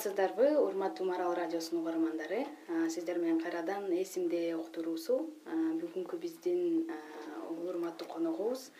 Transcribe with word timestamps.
саламатсыздарбы 0.00 0.56
урматтуу 0.56 1.06
марал 1.06 1.34
радиосунун 1.34 1.82
угармандары. 1.82 2.46
Сиздер 2.88 3.18
менен 3.18 3.38
кайрадан 3.38 3.84
эсимде 3.92 4.54
уктуруусу 4.56 5.28
бүгүнкү 5.44 6.16
биздин 6.16 6.88
урматтуу 7.68 8.08
коногубуз 8.08 8.70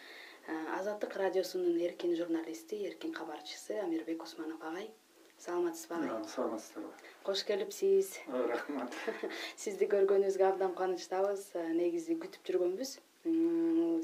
азаттык 0.79 1.19
радиосунун 1.21 1.77
эркин 1.77 2.17
журналисти 2.17 2.81
эркин 2.89 3.13
кабарчысы 3.13 3.77
амирбек 3.83 4.23
усманов 4.23 4.65
агай. 4.65 4.89
Саламатсызбы 5.37 5.95
агай? 5.97 6.25
Саламатсыздарбы? 6.35 6.89
Кош 7.23 7.45
келипсиз. 7.45 8.17
Рахмат. 8.27 8.97
Сизди 9.61 9.91
көргөнүбүзгө 9.93 10.49
абдан 10.49 10.73
кубанычтабыз. 10.73 11.51
Негизи 11.77 12.17
күтүп 12.17 12.49
жүргөнбүз 12.49 12.97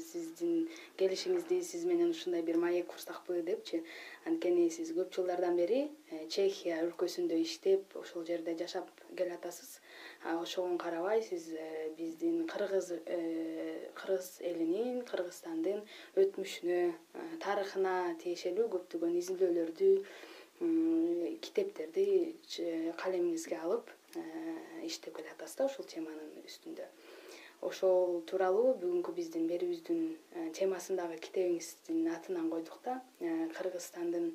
сиздин 0.03 0.67
келишиңизди 0.99 1.59
сиз 1.65 1.85
менен 1.89 2.11
ушундай 2.13 2.43
бир 2.45 2.57
маек 2.61 2.87
курсакпы 2.91 3.41
депчи. 3.47 3.81
Анткени 4.29 4.69
сиз 4.73 4.91
көп 4.97 5.13
жылдардан 5.15 5.57
бери 5.59 5.81
э, 6.11 6.27
чехия 6.29 6.79
өлкөсүндө 6.85 7.39
иштеп 7.43 7.95
ошол 8.01 8.25
жерде 8.27 8.55
жашап 8.59 8.89
келатасыз 9.17 9.79
ошого 10.35 10.77
карабай 10.77 11.21
сиз 11.23 11.49
э, 11.53 11.89
биздин 11.97 12.45
кыргыз 12.47 12.91
э, 12.99 13.89
кыргыз 13.95 14.31
элинин 14.51 15.03
кыргызстандын 15.09 15.83
өтмүшүнө 16.23 16.81
тарыхына 17.43 17.97
тиешелүү 18.23 18.67
көптөгөн 18.77 19.19
изилдөөлөрдү 19.21 19.91
китептерди 21.45 22.07
калемиңизге 22.97 23.59
алып 23.61 23.91
иштеп 24.87 25.15
келатасыз 25.19 25.59
да 25.59 25.67
ушул 25.69 25.85
теманын 25.91 26.31
үстүндө 26.43 26.87
ошол 27.65 28.21
тууралуу 28.29 28.75
бүгүнкү 28.81 29.13
биздин 29.17 29.47
берүүбүздүн 29.49 30.01
э, 30.37 30.43
темасындагы 30.53 31.17
китебиңиздин 31.25 32.05
атынан 32.13 32.49
койдук 32.51 32.79
да 32.85 32.99
э, 33.19 33.49
кыргызстандын 33.57 34.29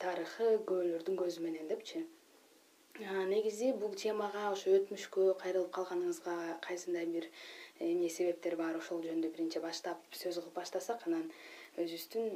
тарыхы 0.00 0.56
күбөлөрдүн 0.68 1.18
көзү 1.20 1.44
менен 1.44 1.68
депчи. 1.68 2.06
Негизи 3.28 3.72
бул 3.76 3.94
темага 3.96 4.48
ошо 4.52 4.72
өтмүшкө 4.78 5.28
кайрылып 5.42 5.72
калганыңызга 5.76 6.36
кайсындай 6.64 7.06
бир 7.06 7.28
э, 7.28 7.92
эмне 7.92 8.08
себептер 8.08 8.56
бар 8.56 8.80
ошол 8.80 9.04
жөнүндө 9.04 9.32
биринчи 9.36 9.60
баштап 9.60 10.00
сөз 10.16 10.40
кылып 10.40 10.56
баштасак 10.56 11.06
анан 11.08 11.28
өзүбүздүн 11.76 12.28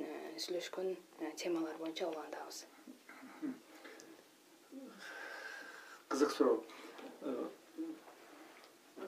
сүйлөшкөн 0.45 0.97
темалар 1.41 1.81
боюнча 1.81 2.09
улантабыз. 2.13 2.65
Кызык 6.09 6.31
суроо 6.31 6.61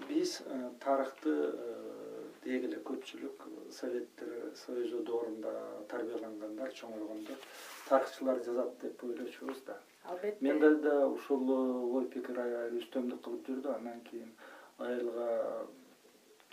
биз 0.08 0.40
э, 0.46 0.70
тарыхты 0.80 1.30
э, 1.30 2.24
деги 2.44 2.68
эле 2.68 2.80
көпчүлүк 2.90 3.46
советтер 3.72 4.52
союзу 4.56 5.02
доорунда 5.08 5.52
тарбиялангандар 5.88 6.72
чоңойгондор 6.80 7.40
тарыхчылар 7.88 8.42
жазат 8.44 8.78
деп 8.82 9.04
ойлочубуз 9.04 9.62
да. 9.66 9.78
Албетте. 10.04 10.44
Менде 10.44 10.74
да 10.84 11.08
ушул 11.08 11.44
э, 11.50 11.58
ой 11.98 12.06
пикир 12.14 12.40
үстөмдүк 12.80 13.22
кылып 13.24 13.50
жүрдү. 13.50 13.74
Андан 13.74 14.00
кийин 14.10 14.32
айылга 14.78 15.66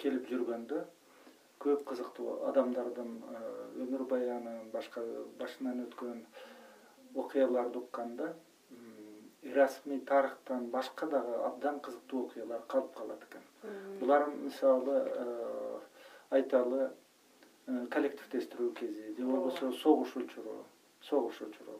келип 0.02 0.30
жүргөндө 0.32 0.82
көп 1.66 1.86
кызыктуу 1.90 2.40
адамдардын 2.50 3.14
өмүр 3.86 4.04
баянын 4.10 4.68
башка 4.74 5.02
башынан 5.40 5.86
өткөн 5.86 6.26
окуяларды 7.16 7.80
укканда 7.80 8.34
расмий 9.54 10.00
тарыхтан 10.00 10.70
башка 10.72 11.06
дагы 11.08 11.36
абдан 11.46 11.80
кызыктуу 11.80 12.26
окуялар 12.26 12.62
калып 12.68 12.94
калат 12.98 13.24
экен. 13.24 13.42
Булар 14.00 14.28
мисалы 14.28 14.96
э, 15.06 15.80
айталы 16.30 16.92
э, 17.68 17.86
коллективдештирүү 17.92 18.72
кези 18.74 19.16
же 19.18 19.26
болбосо 19.26 19.72
согуш 19.72 20.16
учуру 20.16 20.66
согуш 21.02 21.42
учуру 21.42 21.80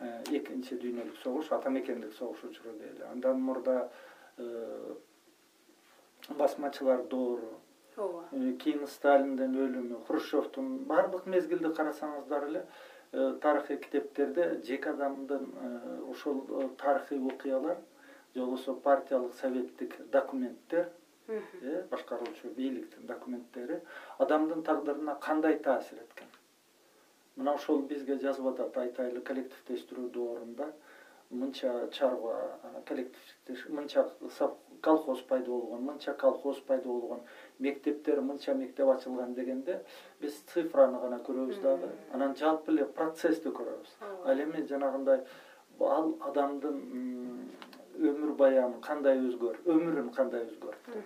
э, 0.00 0.22
экинчи 0.30 0.76
дүйнөлүк 0.76 1.22
согуш 1.22 1.52
ата 1.52 1.70
мекендик 1.70 2.12
согуш 2.18 2.44
учуру 2.44 2.72
дейли 2.78 3.02
андан 3.12 3.40
мурда 3.40 3.88
басмачылар 6.28 7.06
доору. 7.06 7.58
Ооба. 7.96 8.28
Кийин 8.62 8.86
сталиндин 8.86 9.56
өлүмү 9.58 10.04
хрущевдун 10.06 10.84
баардык 10.86 11.26
мезгилди 11.26 11.72
карасаңыздар 11.74 12.46
эле 12.46 12.66
тарыхый 13.12 13.78
китептерде 13.78 14.60
жеке 14.64 14.90
адамдын 14.90 15.44
э, 15.54 16.02
ошол 16.10 16.44
э, 16.48 16.68
тарыхый 16.76 17.18
окуялар 17.18 17.78
же 18.34 18.40
болбосо 18.40 18.74
партиялык 18.74 19.34
советтик 19.34 19.96
документтер 20.10 20.90
э 21.28 21.84
башкаруучу 21.90 22.48
бийликтин 22.56 23.06
документтери 23.06 23.80
адамдын 24.18 24.62
тагдырына 24.62 25.14
кандай 25.20 25.58
таасир 25.58 25.98
эткен? 25.98 26.28
Мына 27.36 27.54
ошол 27.54 27.82
бизге 27.82 28.18
жазып 28.18 28.46
атат 28.52 28.76
айтайлы 28.76 29.20
коллективдештирүү 29.20 30.10
доорунда 30.10 30.72
мынча 31.30 31.88
чарба 31.92 32.58
коллектив 32.86 33.68
мынча 33.68 34.08
колхоз 34.82 35.22
пайда 35.22 35.50
болгон 35.50 35.84
мынча 35.84 36.14
колхоз 36.14 36.60
пайда 36.66 36.88
болгон 36.88 37.20
мектептер 37.58 38.20
мынча 38.20 38.54
мектеп 38.54 38.88
ачылган 38.88 39.34
дегенде 39.34 39.80
биз 40.20 40.40
цифраны 40.52 41.00
гана 41.00 41.18
көрөбүз 41.26 41.62
дагы. 41.62 41.90
Анан 42.12 42.36
жалпы 42.36 42.72
эле 42.72 42.84
процессти 42.84 43.48
көрөбүз. 43.48 43.96
Ал 44.24 44.44
эми 44.44 44.66
жанагындай 44.66 45.24
ал 45.80 46.14
адамдын 46.30 46.78
өмүр 47.98 48.36
баянын 48.36 48.80
кандай 48.80 49.18
өзгөрт 49.18 49.66
өмүрүн 49.66 50.12
кандай 50.14 50.46
өзгөрттү 50.46 51.02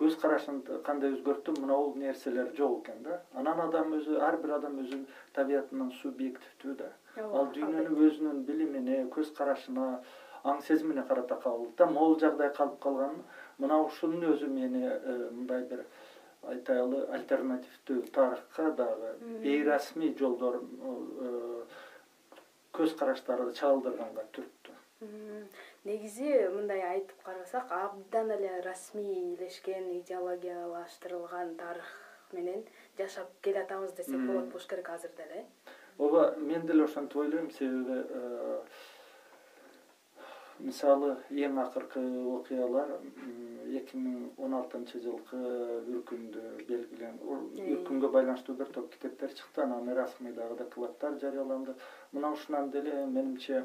көз 0.00 0.16
карашын 0.22 0.62
кандай 0.84 1.12
өзгөрттү 1.12 1.52
мынабул 1.58 1.92
нерселер 2.00 2.54
жок 2.56 2.86
экен 2.86 3.02
да. 3.04 3.20
Анан 3.34 3.60
адам 3.66 3.92
өзү 3.98 4.16
ар 4.24 4.38
бир 4.40 4.54
адам 4.56 4.78
өзүнүн 4.80 5.04
табиятынан 5.36 5.90
субъективдүү 6.00 6.76
да. 6.78 6.88
Ал 7.20 7.50
дүйнөнү 7.54 7.98
өзүнүн 8.06 8.44
билимине 8.48 9.02
көз 9.12 9.34
карашына 9.36 10.00
аң 10.44 10.62
сезимине 10.66 11.04
карата 11.08 11.36
кабылдайт 11.36 11.76
да. 11.76 11.86
Могул 11.86 12.18
жагдай 12.20 12.52
калып 12.56 12.78
калган. 12.82 13.22
Мына 13.58 13.82
ушунун 13.84 14.24
өзү 14.32 14.48
мени 14.48 14.86
э, 14.88 15.16
мындай 15.30 15.64
бир 15.68 15.84
айтайлы 16.48 17.04
альтернативдүү 17.16 18.02
тарыхка 18.14 18.70
дагы 18.78 19.14
бейрасмий 19.42 20.14
жолдор 20.18 20.60
э, 20.60 21.64
көз 22.72 22.94
караштарды 22.96 23.52
чагылдырганга 23.58 24.24
түрттү. 24.36 24.76
Негизи 25.84 26.32
мындай 26.52 26.82
айтып 26.84 27.22
карасак 27.24 27.70
абдан 27.72 28.30
эле 28.36 28.60
расмийлешкен 28.64 29.86
идеологиялаштырылган 29.98 31.54
тарых 31.60 31.92
менен 32.32 32.64
жашап 32.98 33.30
келатабыз 33.42 33.92
десек 33.92 34.20
болот 34.26 34.50
болуш 34.52 34.66
керек 34.66 34.90
азыр 34.90 35.10
деле. 35.16 35.44
Ооба 35.98 36.34
мен 36.36 36.66
деле 36.66 36.84
ошентип 36.84 37.16
ойлойм 37.16 37.50
себеби 37.50 38.04
э, 38.08 38.60
мисалы 40.66 41.14
эң 41.30 41.58
акыркы 41.62 42.02
окуялар 42.34 42.92
эки 43.80 43.96
миң 43.96 44.28
он 44.44 44.54
алтынчы 44.58 45.00
жылкы 45.04 45.40
үркүндө 45.94 46.44
белгилен 46.68 47.18
үркүнгө 47.26 48.12
байланыштуу 48.16 48.56
бир 48.60 48.72
топ 48.74 48.90
китептер 48.94 49.34
чыкты. 49.40 49.62
Анан 49.66 49.88
расмий 49.96 50.32
дагы 50.32 50.58
докладдар 50.62 51.18
жарыяланды. 51.20 51.74
Мына 52.12 52.32
ушунан 52.32 52.70
деле 52.70 53.06
менимче 53.06 53.64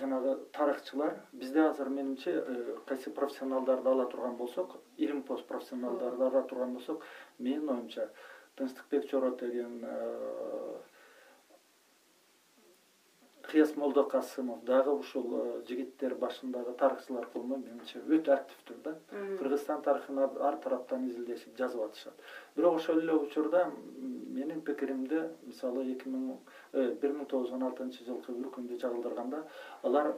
жанагы 0.00 0.36
тарыхчылар 0.52 1.16
бизде 1.32 1.60
азыр 1.60 1.88
менимче 1.88 2.32
э, 2.32 2.76
кайсы 2.86 3.10
профессионалдарды 3.10 3.88
ала 3.88 4.06
турган 4.06 4.36
болсок 4.36 4.76
илим 4.96 5.22
пост 5.22 5.46
профессионалдарды 5.46 6.24
ала 6.24 6.42
турган 6.42 6.74
болсок 6.74 7.04
менин 7.38 7.68
оюмча 7.68 8.08
тынчтыкбек 8.56 9.08
чоротеген 9.10 9.84
э, 9.84 10.78
кыяз 13.50 13.76
молдокасымов 13.76 14.64
дагы 14.64 14.92
ушул 14.92 15.26
э, 15.36 15.62
жигиттер 15.68 16.14
башындагы 16.14 16.72
тарыхчылар 16.78 17.26
колунан 17.32 17.64
менимче 17.66 17.98
өтө 17.98 18.34
активдүү 18.36 18.76
да. 18.84 18.94
Кыргызстан 19.10 19.82
тарыхын 19.82 20.20
ар 20.22 20.58
тараптан 20.64 21.08
изилдешип 21.08 21.56
жазып 21.58 21.82
атышат. 21.88 22.14
Бирок 22.56 22.76
ошол 22.78 23.00
эле 23.02 23.14
учурда 23.14 23.64
менин 23.98 24.60
пикиримде 24.60 25.24
мисалы 25.46 25.84
эки 25.92 26.08
миң 26.08 26.36
э, 26.72 26.94
бир 27.02 27.16
миң 27.16 27.26
тогуз 27.26 27.50
жүз 27.50 27.58
он 27.58 27.66
алтынчы 27.70 28.06
жылкы 28.06 28.32
үркүндү 28.32 28.78
чагылдырганда 28.82 29.42
алар 29.82 30.14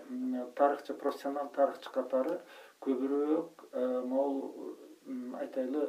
тарыхчы 0.59 0.95
профессионал 0.95 1.49
тарыхчы 1.57 1.93
катары 1.95 2.41
көбүрөөк 2.85 3.67
э, 3.73 3.87
могул 4.05 4.77
айтайлы 5.39 5.83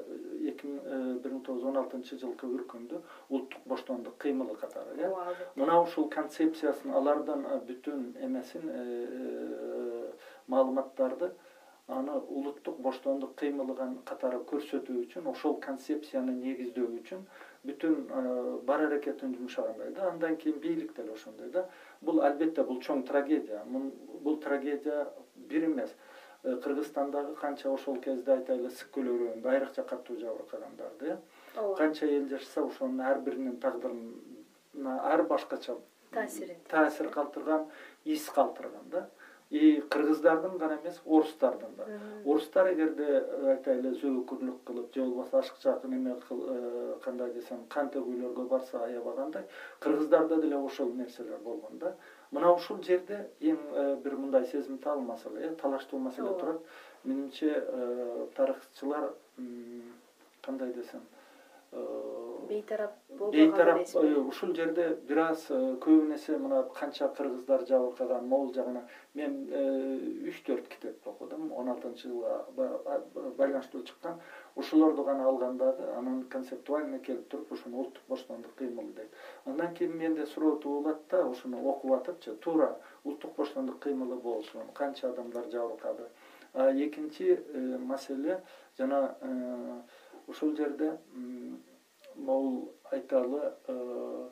эки 0.50 0.68
миң 0.68 0.80
э, 0.84 1.00
бир 1.24 1.34
миң 1.34 1.44
тогуз 1.46 1.62
жүз 1.62 1.70
он 1.70 1.80
алтынчы 1.82 2.18
жылкы 2.22 2.50
үркүндү 2.58 3.00
улуттук 3.30 3.64
боштондук 3.70 4.18
кыймылы 4.24 4.56
катары 4.60 4.96
э. 4.98 5.12
Мына 5.56 5.80
ушул 5.82 6.10
концепциясын 6.14 6.94
алардан 7.00 7.46
бүтүн 7.68 8.06
эмесин 8.28 8.70
э, 8.70 10.12
маалыматтарды 10.48 11.32
аны 11.88 12.20
улуттук 12.20 12.80
боштондук 12.80 13.36
кыймылы 13.40 13.76
катары 14.06 14.40
көрсөтүү 14.52 15.02
үчүн 15.06 15.28
ошол 15.34 15.60
концепцияны 15.64 16.36
негиздөө 16.40 16.88
үчүн 17.00 17.26
бүтүн 17.68 18.64
бар 18.68 18.88
аракетин 18.88 19.36
жумшагандай 19.36 19.92
да 19.98 20.10
андан 20.12 20.38
кийин 20.38 20.60
бийлик 20.60 20.96
деле 20.96 21.14
ошондой 21.14 21.50
да. 21.50 21.68
Бул 22.02 22.22
албетте 22.22 22.64
бул 22.64 22.82
чоң 22.84 23.06
трагедия. 23.08 23.64
Бул 23.68 24.40
трагедия 24.44 25.08
бир 25.36 25.66
эмес. 25.66 25.90
Э, 25.90 26.13
кыргызстандагы 26.44 27.36
канча 27.36 27.70
ошол 27.72 27.98
кезде 28.02 28.34
айтайлы 28.34 28.68
ысык 28.68 28.98
айрыкча 28.98 29.84
катуу 29.84 30.18
жабыркагандарды 30.20 31.06
э 31.06 31.18
ооба. 31.56 31.76
Канча 31.78 32.06
эл 32.06 32.28
жашаса 32.28 32.66
ошонун 32.68 33.02
ар 33.02 33.20
биринин 33.20 33.58
тагдырына 33.58 35.00
ар 35.04 35.24
башкача 35.24 35.78
таасирин 36.12 36.58
таасир 36.70 37.10
калтырган 37.10 37.68
из 38.04 38.26
калтырган 38.30 38.90
да 38.90 39.10
и 39.54 39.82
кыргыздардын 39.90 40.58
гана 40.58 40.80
эмес 40.82 41.00
орустардын 41.06 41.76
да. 41.78 41.86
Орустар 42.26 42.72
эгерде 42.74 43.06
э, 43.06 43.52
айтайлы 43.52 43.92
зөөкүрлүк 44.02 44.64
кылып 44.66 44.96
же 44.96 45.04
болбосо 45.04 45.38
ашыкча 45.44 45.76
неме 45.84 46.16
э, 46.16 46.96
кандай 47.04 47.30
десем 47.36 47.60
кан 47.70 47.92
төгүүлөргө 47.94 48.48
барса 48.50 48.82
аябагандай 48.88 49.46
кыргыздарда 49.80 50.42
деле 50.42 50.58
ошол 50.58 50.90
нерселер 50.98 51.38
болгон 51.46 51.78
да. 51.78 51.94
Мына 52.32 52.56
ушул 52.56 52.82
жерде 52.82 53.28
эң 53.42 53.60
э, 53.76 53.96
бир 54.04 54.18
мындай 54.18 54.48
сезимтал 54.50 55.02
маселе 55.02 55.46
э 55.46 55.56
талаштуу 55.62 56.00
маселе 56.00 56.34
турат. 56.40 56.60
Менимче 57.04 57.54
тарыхчылар 58.36 59.12
кандай 60.42 60.74
десем 60.74 61.02
бейтарап 62.48 62.94
бейтарап 63.32 63.88
ушул 64.28 64.54
жерде 64.56 64.88
бир 65.08 65.20
аз 65.24 65.46
э, 65.50 65.58
көбү 65.84 66.16
эсе 66.16 66.38
мына 66.38 66.64
канча 66.76 67.08
кыргыздар 67.18 67.66
жабыркаган 67.70 68.28
могул 68.28 68.54
жагына 68.54 68.84
мен 69.14 69.38
э, 69.52 70.30
үч 70.30 70.42
төрт 70.48 70.68
китеп 70.68 71.08
окудум 71.08 71.52
он 71.52 71.70
алтынчы 71.70 72.08
жылга 72.08 72.46
байланыштуу 73.38 73.84
чыккан. 73.84 74.20
Ушулорду 74.56 75.04
гана 75.04 75.28
алган 75.28 75.58
дагы 75.58 75.88
анан 75.98 76.24
концептуально 76.30 77.00
келип 77.00 77.28
туруп 77.30 77.52
ушуну 77.52 77.78
улуттук 77.78 78.04
боштондук 78.08 78.56
кыймылы 78.56 78.94
дейт 78.94 79.12
андан 79.46 79.74
кийин 79.74 79.98
менде 79.98 80.26
суроо 80.26 80.58
туулат 80.58 81.08
да 81.10 81.26
ушуну 81.26 81.64
окуп 81.70 81.94
атыпчы. 81.94 82.36
Туура 82.36 82.78
улуттук 83.04 83.36
боштондук 83.36 83.80
кыймылы 83.80 84.16
болушун 84.16 84.68
канча 84.74 85.10
адамдар 85.10 85.50
жабыркады 85.50 86.10
экинчи 86.54 87.44
э, 87.54 87.78
маселе 87.80 88.42
жана 88.78 89.16
ушул 90.28 90.56
жерде 90.56 90.98
могул 92.16 92.72
айталы 92.92 93.54
э, 93.68 94.30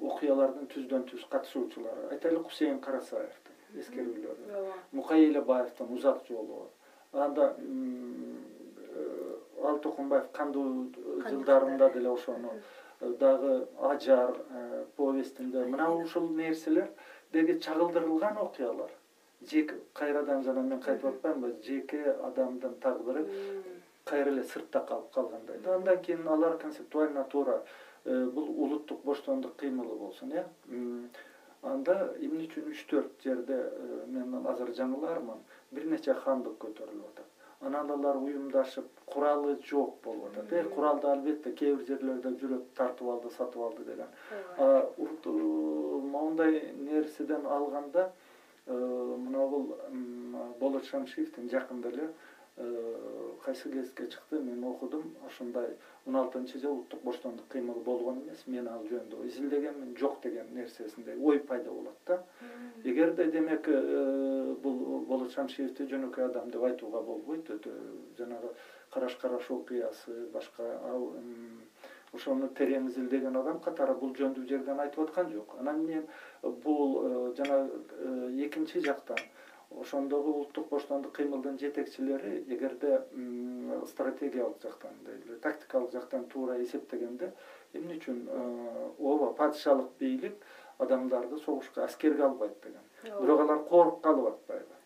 окуялардын 0.00 0.68
түздөн 0.72 1.06
түз 1.10 1.24
катышуучулары. 1.32 2.08
Айтайлы 2.14 2.42
кусейин 2.44 2.80
карасаевдин 2.80 3.80
эскерүүлөрү. 3.82 4.62
Мукай 4.92 5.26
элебаевдин 5.28 5.92
узак 5.96 6.22
жолу. 6.28 6.68
Анда 7.12 7.54
э, 7.58 9.36
ал 9.62 9.78
токомбаев 9.78 10.30
кандуу 10.32 10.92
жылдарында 11.28 11.90
деле 11.94 12.10
ошону. 12.12 12.54
Э, 13.00 13.12
дагы 13.20 13.66
ажар 13.80 14.34
повестинде. 14.96 15.64
Мына 15.64 15.90
ушул 15.94 16.28
нерселер 16.28 16.90
деги 17.32 17.58
чагылдырылган 17.58 18.36
окуялар. 18.38 18.90
Жеке 19.50 19.74
кайрадан 19.92 20.44
жана 20.44 20.62
мен 20.62 20.80
кайтып 20.80 21.08
атпаймынбы 21.10 21.56
жеке 21.66 22.02
адамдын 22.28 22.74
тагдыры 22.80 23.26
кайра 24.04 24.30
эле 24.30 24.42
сыртта 24.44 24.84
калып 24.86 25.10
калгандай 25.14 25.58
да. 25.58 25.74
Андан 25.76 26.02
кийин 26.02 26.28
алар 26.28 26.58
концептуально 26.58 27.24
туура 27.24 27.62
э, 28.04 28.26
бул 28.26 28.48
улуттук 28.64 29.04
боштондук 29.04 29.56
кыймылы 29.56 29.96
болсун 29.96 30.32
э. 30.32 30.44
Анда 31.62 32.14
эмне 32.18 32.48
үчүн 32.48 32.72
үч 32.72 32.86
төрт 32.90 33.22
жерде 33.22 33.54
э, 33.54 34.04
мен 34.10 34.46
азыр 34.50 34.72
жаңылаармын 34.74 35.44
бир 35.70 35.86
нече 35.92 36.14
хандык 36.24 36.58
көтөрүлүп 36.64 37.12
атат. 37.12 37.28
Анан 37.62 37.90
алар 37.94 38.16
уюмдашып 38.18 38.88
куралы 39.06 39.54
жок 39.68 40.00
болуп 40.02 40.32
атат 40.32 40.52
э. 40.52 40.64
Куралды 40.74 41.06
албетте 41.06 41.52
кээ 41.52 41.76
бир 41.76 41.86
жерлерде 41.86 42.34
жүрөк 42.42 42.66
тартып 42.74 43.08
алды 43.14 43.30
сатып 43.36 43.62
алды 43.62 43.86
деген. 43.86 44.10
Моундай 46.10 46.74
нерседен 46.80 47.46
алганда 47.46 48.10
э, 48.66 48.74
моногул 48.74 49.76
болот 50.58 50.84
шамшиевдин 50.90 51.48
жакында 51.50 51.94
эле 51.94 52.10
кайсы 52.56 53.70
кезге 53.70 54.08
чыкты 54.08 54.38
мен 54.38 54.62
окудум 54.64 55.14
ошондой 55.26 55.76
он 56.06 56.16
алтынчы 56.16 56.58
жылы 56.58 56.74
улуттук 56.74 57.02
боштондук 57.02 57.46
кыймылы 57.48 57.80
болгон 57.80 58.18
эмес 58.22 58.42
мен 58.46 58.68
ал 58.68 58.84
жөнүндө 58.90 59.26
изилдегенмин 59.28 59.96
жок 59.96 60.20
деген 60.22 60.52
нерсесинде 60.54 61.16
ой 61.16 61.38
пайда 61.38 61.70
болот 61.70 61.96
да. 62.06 62.22
Эгерде 62.84 63.30
демек 63.30 63.68
э, 63.68 64.54
бул 64.62 65.04
болот 65.08 65.32
шамшиевди 65.32 65.88
жөнөкөй 65.88 66.26
адам 66.26 66.50
деп 66.50 66.62
айтууга 66.62 67.00
болбойт 67.00 67.50
өтө 67.50 67.72
жанагы 68.18 68.52
караш 68.90 69.16
караш 69.16 69.50
окуясы 69.50 70.26
башка 70.32 70.68
ошону 72.12 72.48
терең 72.48 72.90
изилдеген 72.90 73.36
адам 73.36 73.60
катары 73.60 73.94
бул 73.94 74.12
бул 74.12 74.46
жерден 74.46 74.80
айтып 74.80 75.08
аткан 75.08 75.32
жок. 75.32 75.56
Анан 75.58 75.86
мен 75.86 76.06
бул 76.42 77.00
э, 77.04 77.34
жанагы 77.36 78.44
экинчи 78.46 78.80
жактан 78.80 79.16
ошондогу 79.80 80.32
улуттук 80.32 80.68
боштондук 80.68 81.12
кыймылдын 81.16 81.58
жетекчилери 81.58 82.44
эгерде 82.48 83.00
стратегиялык 83.86 84.62
жактан 84.62 84.90
тактикалык 85.42 85.92
жактан 85.92 86.24
туура 86.24 86.62
эсептегенде 86.62 87.32
эмне 87.72 87.96
үчүн 87.96 88.26
э, 88.28 88.90
ооба 88.98 89.32
падышалык 89.38 89.90
бийлик 89.98 90.36
адамдарды 90.78 91.38
согушка 91.38 91.84
аскерге 91.84 92.24
албайт 92.24 92.54
деген. 92.62 93.20
Бирок 93.20 93.40
алар 93.40 93.64
корккалып 93.68 94.28
атпайбы. 94.34 94.78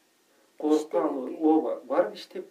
Корккалы 0.59 1.37
ооба 1.41 1.81
барып 1.85 2.15
иштеп 2.15 2.49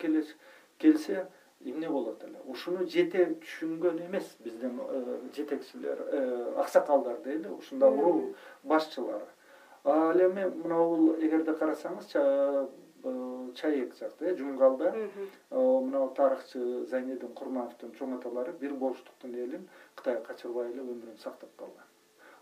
келсе 0.78 1.28
эмне 1.62 1.90
болот 1.90 2.24
эле? 2.24 2.40
Ушуну 2.46 2.86
жете 2.86 3.30
түшүнгөн 3.42 4.04
эмес 4.08 4.36
биздин 4.40 4.80
э, 4.82 5.20
жетекчилер 5.36 6.04
э, 6.12 6.54
аксакалдар 6.58 7.22
дейли 7.24 7.48
ушундай 7.48 7.90
урул 7.90 8.36
башчылары 8.64 9.26
ал 9.86 10.20
эми 10.20 10.46
мынабул 10.50 11.16
эгерде 11.22 11.54
карасаңыз 11.54 12.14
чаек 13.56 13.96
жакта 14.00 14.26
э 14.26 14.36
жумгалда. 14.36 14.94
Мынабул 15.52 16.14
тарыхчы 16.16 16.86
зайнедин 16.90 17.34
курмановдун 17.34 17.92
чоң 18.00 18.18
аталары 18.18 18.54
бир 18.60 18.74
болуштуктун 18.74 19.36
элин 19.36 19.68
кытайга 19.96 20.24
качырбай 20.24 20.72
эле 20.72 20.82
өмүрүн 20.82 21.20
сактап 21.20 21.50
калган. 21.58 21.86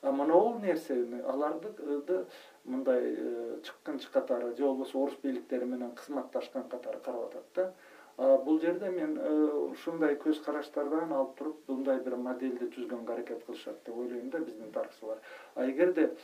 А 0.02 0.12
монабул 0.12 0.60
нерсени 0.60 1.22
аларды 1.22 2.26
мындай 2.66 3.16
э, 3.18 3.60
чыккынчы 3.64 4.12
катары 4.12 4.56
же 4.56 4.64
болбосо 4.64 4.98
орус 4.98 5.16
бийликтери 5.24 5.66
менен 5.66 5.92
кызматташкан 5.92 6.70
катары 6.70 7.00
карап 7.00 7.26
атат 7.26 7.46
да. 7.56 7.74
Бул 8.18 8.60
жерде 8.60 8.90
мен 8.90 9.18
э, 9.18 9.30
ушундай 9.72 10.16
көз 10.16 10.44
караштардан 10.46 11.12
алып 11.12 11.38
туруп 11.38 11.68
мындай 11.68 12.00
бир 12.00 12.16
модельди 12.16 12.68
түзгөнгө 12.76 13.14
аракет 13.14 13.46
кылышат 13.46 13.80
деп 13.86 13.98
ойлойм 13.98 14.30
да 14.30 14.40
биздин 14.40 14.72
тарыхчылар. 14.72 15.18
А 15.56 15.66
эгерде 15.66 16.04
э, 16.04 16.18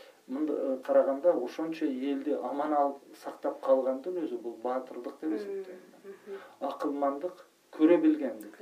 караганда 0.86 1.34
ошончо 1.46 1.86
элди 1.86 2.36
аман 2.52 2.74
алып 2.74 3.22
сактап 3.24 3.62
калгандын 3.66 4.20
өзү 4.24 4.42
бул 4.44 4.58
баатырдык 4.64 5.22
деп 5.22 5.38
эсептейм 5.40 6.68
акылмандык 6.72 7.46
көрө 7.78 7.98
билгендик 8.04 8.60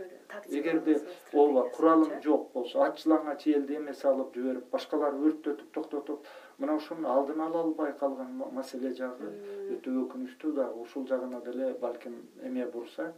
эгерде 0.59 0.95
ооба 1.33 1.65
куралың 1.75 2.21
жок 2.23 2.49
болсо 2.53 2.83
ач 2.85 3.03
жалаңач 3.03 3.45
элди 3.53 3.77
эме 3.79 3.93
салып 4.01 4.35
жиберип 4.37 4.71
башкалар 4.71 5.19
өрттөтүп 5.27 5.71
токтотуп 5.77 6.27
мына 6.63 6.75
ушунун 6.79 7.09
алдын 7.13 7.43
ала 7.47 7.63
албай 7.65 7.93
калган 7.99 8.33
маселе 8.57 8.93
жагы 8.99 9.31
өтө 9.77 9.95
өкүнүчтүү 10.03 10.53
дагы 10.59 10.83
ушул 10.85 11.07
жагына 11.11 11.41
деле 11.45 11.73
балким 11.81 12.17
эме 12.43 12.65
бурса 12.75 13.13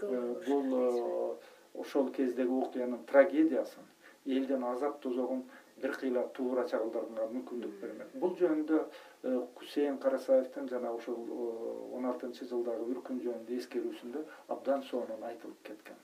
э, 0.00 0.34
бул 0.48 0.76
э, 0.80 1.36
ошол 1.84 2.10
кездеги 2.18 2.60
окуянын 2.64 3.04
трагедиясын 3.12 3.88
элдин 4.26 4.64
азап 4.64 5.00
тозогун 5.00 5.44
бир 5.82 5.96
кыйла 6.00 6.26
туура 6.36 6.66
чагылдырганга 6.72 7.26
мүмкүндүк 7.34 7.78
бермек. 7.82 8.12
Бул 8.22 8.36
жөнүндө 8.40 8.80
э, 8.80 9.34
кусейин 9.58 9.98
карасаевдин 10.04 10.68
жана 10.68 10.92
ушул 10.96 11.32
он 11.96 12.06
алтынчы 12.12 12.48
жылдагы 12.50 12.88
үркүн 12.94 13.22
жөнүндө 13.24 13.58
эскерүүсүндө 13.62 14.24
абдан 14.56 14.84
сонун 14.90 15.24
айтылып 15.32 15.62
кеткен. 15.70 15.98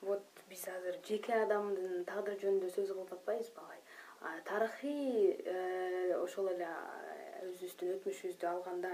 Вот 0.00 0.44
биз 0.48 0.62
азыр 0.72 0.96
жеке 1.04 1.34
адамдын 1.42 2.06
тагдыры 2.08 2.38
жөнүндө 2.40 2.70
сөз 2.72 2.94
кылып 2.94 3.12
атпайбызбы 3.18 3.60
агай 3.60 3.82
тарыхый 4.44 5.36
э, 5.44 6.14
ошол 6.20 6.48
эле 6.52 6.68
өзүбүздүн 7.48 7.92
өтмүшүбүздү 7.96 8.48
алганда 8.50 8.92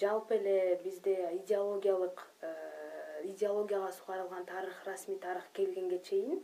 жалпы 0.00 0.36
эле 0.36 0.78
бизде 0.84 1.16
идеологиялык 1.40 2.24
э, 2.42 2.52
идеологияга 3.24 3.92
сугарылган 3.92 4.44
тарых 4.44 4.84
расмий 4.84 5.18
тарых 5.18 5.44
келгенге 5.52 5.98
чейин 6.00 6.42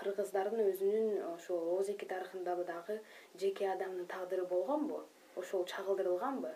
кыргыздардын 0.00 0.64
өзүнүн 0.70 1.22
ошол 1.34 1.70
ооз 1.74 1.90
эки 1.94 2.06
тарыхында 2.12 2.56
дагы 2.70 3.00
жеке 3.42 3.70
адамдын 3.74 4.06
тагдыры 4.06 4.44
болгонбу 4.46 5.02
ошол 5.36 5.64
чагылдырылганбы? 5.64 6.52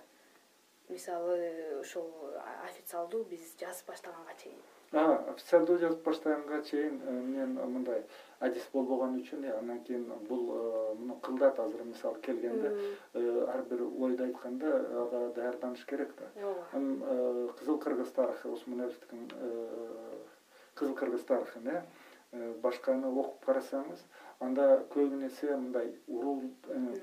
Мисалы 0.89 1.39
ошол 1.81 2.11
официалдуу 2.69 3.25
биз 3.25 3.55
жазып 3.61 3.89
баштаганга 3.89 4.35
чейин. 4.43 4.61
Официалдуу 4.93 5.79
жазып 5.79 6.05
баштаганга 6.05 6.63
чейин 6.69 7.01
э, 7.07 7.13
мен 7.13 7.55
мындай 7.57 8.03
адис 8.45 8.67
болбогон 8.75 9.15
үчүн 9.23 9.47
андан 9.57 9.81
кийин 9.87 10.05
бул 10.29 10.43
э, 10.53 10.95
муну 10.99 11.17
кылдат 11.25 11.59
азыр 11.65 11.85
мисалы 11.89 12.21
келгенде 12.21 12.75
э, 13.15 13.47
ар 13.49 13.63
бир 13.71 13.83
ойду 13.83 14.25
айтканда 14.25 14.75
ага 15.05 15.23
даярданыш 15.37 15.87
керек 15.87 16.13
да. 16.19 16.29
Ооба. 16.45 17.55
Кызыл 17.59 17.79
кыргыз 17.79 18.13
тарыхы 18.13 18.53
осмоновдикин 18.53 19.31
кызыл 20.75 20.95
кыргыз 20.95 21.25
тарыхын 21.25 21.69
э 21.69 21.83
башканы 22.63 23.09
окуп 23.23 23.45
карасаңыз 23.47 24.05
анда 24.41 24.67
көбүн 24.95 25.27
эсе 25.29 25.55
мындай 25.55 25.91
урул 26.09 26.41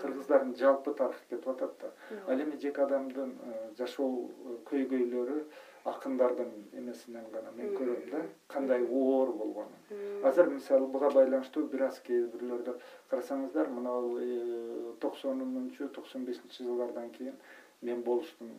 кыргыздардын 0.02 0.56
жалпы 0.60 0.94
тарыхы 0.98 1.26
кетип 1.30 1.48
атат 1.54 1.76
да. 1.82 1.92
Ал 2.28 2.42
эми 2.42 2.58
жеке 2.62 2.82
адамдын 2.86 3.36
жашоо 3.78 4.30
көйгөйлөрү 4.72 5.44
акындардын 5.86 6.50
эмесинен 6.74 7.30
гана 7.32 7.52
мен 7.56 7.72
көрөм 7.78 8.10
да 8.12 8.24
кандай 8.48 8.84
оор 8.84 9.32
болгонун 9.42 10.26
азыр 10.30 10.50
мисалы 10.50 10.88
буга 10.88 11.10
байланыштуу 11.14 11.68
бир 11.72 11.86
аз 11.88 12.02
кээ 12.08 12.26
бирлөрдө 12.34 12.76
карасаңыздар 13.12 13.72
мынабул 13.78 14.20
э, 14.20 14.94
токсонунчу 15.00 15.88
токсон 15.96 16.26
бешинчи 16.26 16.64
жылдардан 16.64 17.10
кийин 17.12 17.36
мен 17.82 18.04
болуштун 18.04 18.52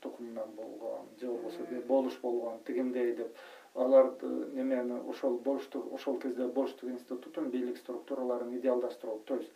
тукумунан 0.00 0.50
болгон 0.56 1.06
же 1.20 1.26
болбосо 1.26 1.86
болуш 1.86 2.18
болгон 2.22 2.58
тигиндей 2.66 3.14
деп 3.14 3.36
аларды 3.74 4.26
немени 4.54 5.00
ошол 5.08 5.38
болуштук 5.38 5.92
ошол 5.92 6.18
кезде 6.20 6.46
болуштук 6.46 6.90
институтун 6.90 7.50
бийлик 7.50 7.78
структураларын 7.78 8.56
идеалдаштыруу 8.58 9.20
то 9.24 9.36
есть 9.36 9.52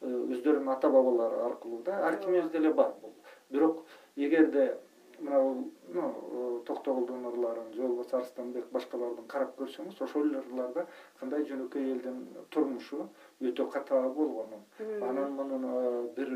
э, 0.00 0.06
өздөрүнүн 0.06 0.72
ата 0.72 0.90
бабалары 0.90 1.42
аркылуу 1.46 1.82
да 1.82 2.04
ар 2.06 2.18
кимибизде 2.18 2.58
эле 2.58 2.72
бар 2.72 2.94
бул. 3.02 3.12
Бирок 3.50 3.84
эгерде 4.16 4.76
мына 5.20 5.64
ну 5.88 6.62
токтогулдун 6.66 7.26
ырларын 7.26 7.72
же 7.74 7.82
болбосо 7.82 8.16
арыстанбек 8.18 8.70
башкалардын 8.72 9.26
карап 9.28 9.52
көрсөңүз 9.58 10.00
ошол 10.06 10.30
ырларда 10.40 10.86
кандай 11.20 11.44
жөнөкөй 11.48 11.90
элдин 11.94 12.22
турмушу 12.54 13.08
өтө 13.50 13.66
катаа 13.74 14.08
болгонун 14.08 14.64
анан 15.08 15.36
мунун 15.36 15.66
э, 15.70 16.08
бир 16.16 16.32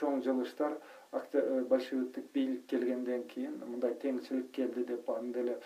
чоң 0.00 0.22
жылыштар 0.24 0.78
э, 1.12 1.60
большевиктик 1.68 2.30
бийлик 2.32 2.66
келгенден 2.72 3.26
кийин 3.34 3.58
мындай 3.66 3.94
теңчилик 4.04 4.50
келди 4.52 4.86
деп 4.92 5.10
аны 5.10 5.32
деле 5.34 5.58